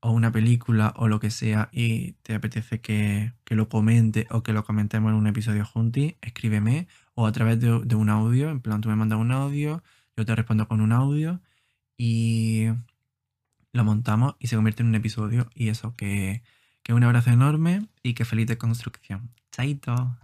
o 0.01 0.11
una 0.11 0.33
película 0.33 0.95
o 0.97 1.07
lo 1.07 1.21
que 1.21 1.31
sea 1.31 1.69
y 1.71 2.13
te 2.23 2.35
apetece 2.35 2.81
que, 2.81 3.35
que 3.45 3.55
lo 3.55 3.69
comente 3.69 4.27
o 4.31 4.43
que 4.43 4.55
lo 4.55 4.65
comentemos 4.65 5.11
en 5.11 5.19
un 5.19 5.27
episodio 5.27 5.67
juntos, 5.67 6.15
escríbeme 6.23 6.89
o 7.15 7.27
a 7.27 7.33
través 7.33 7.61
de, 7.61 7.95
un 7.95 8.09
audio, 8.09 8.49
en 8.49 8.61
plan 8.61 8.81
tú 8.81 8.89
me 8.89 8.97
mandas 8.97 9.19
un 9.19 9.33
audio, 9.33 9.83
yo 10.17 10.25
te 10.25 10.35
respondo 10.35 10.67
con 10.67 10.81
un 10.81 10.93
audio 10.93 11.43
y 11.99 12.69
lo 13.75 13.85
montamos 13.85 14.37
y 14.39 14.47
se 14.47 14.57
convierte 14.57 14.83
en 14.83 14.89
un 14.89 14.95
episodio 14.95 15.51
y 15.55 15.69
eso, 15.69 15.95
que, 15.95 16.43
que 16.83 16.95
un 16.95 17.05
abrazo 17.05 17.31
enorme 17.31 17.87
y 18.03 18.15
que 18.15 18.25
feliz 18.25 18.47
de 18.47 18.57
construcción. 18.57 19.31
Chaito. 19.53 20.17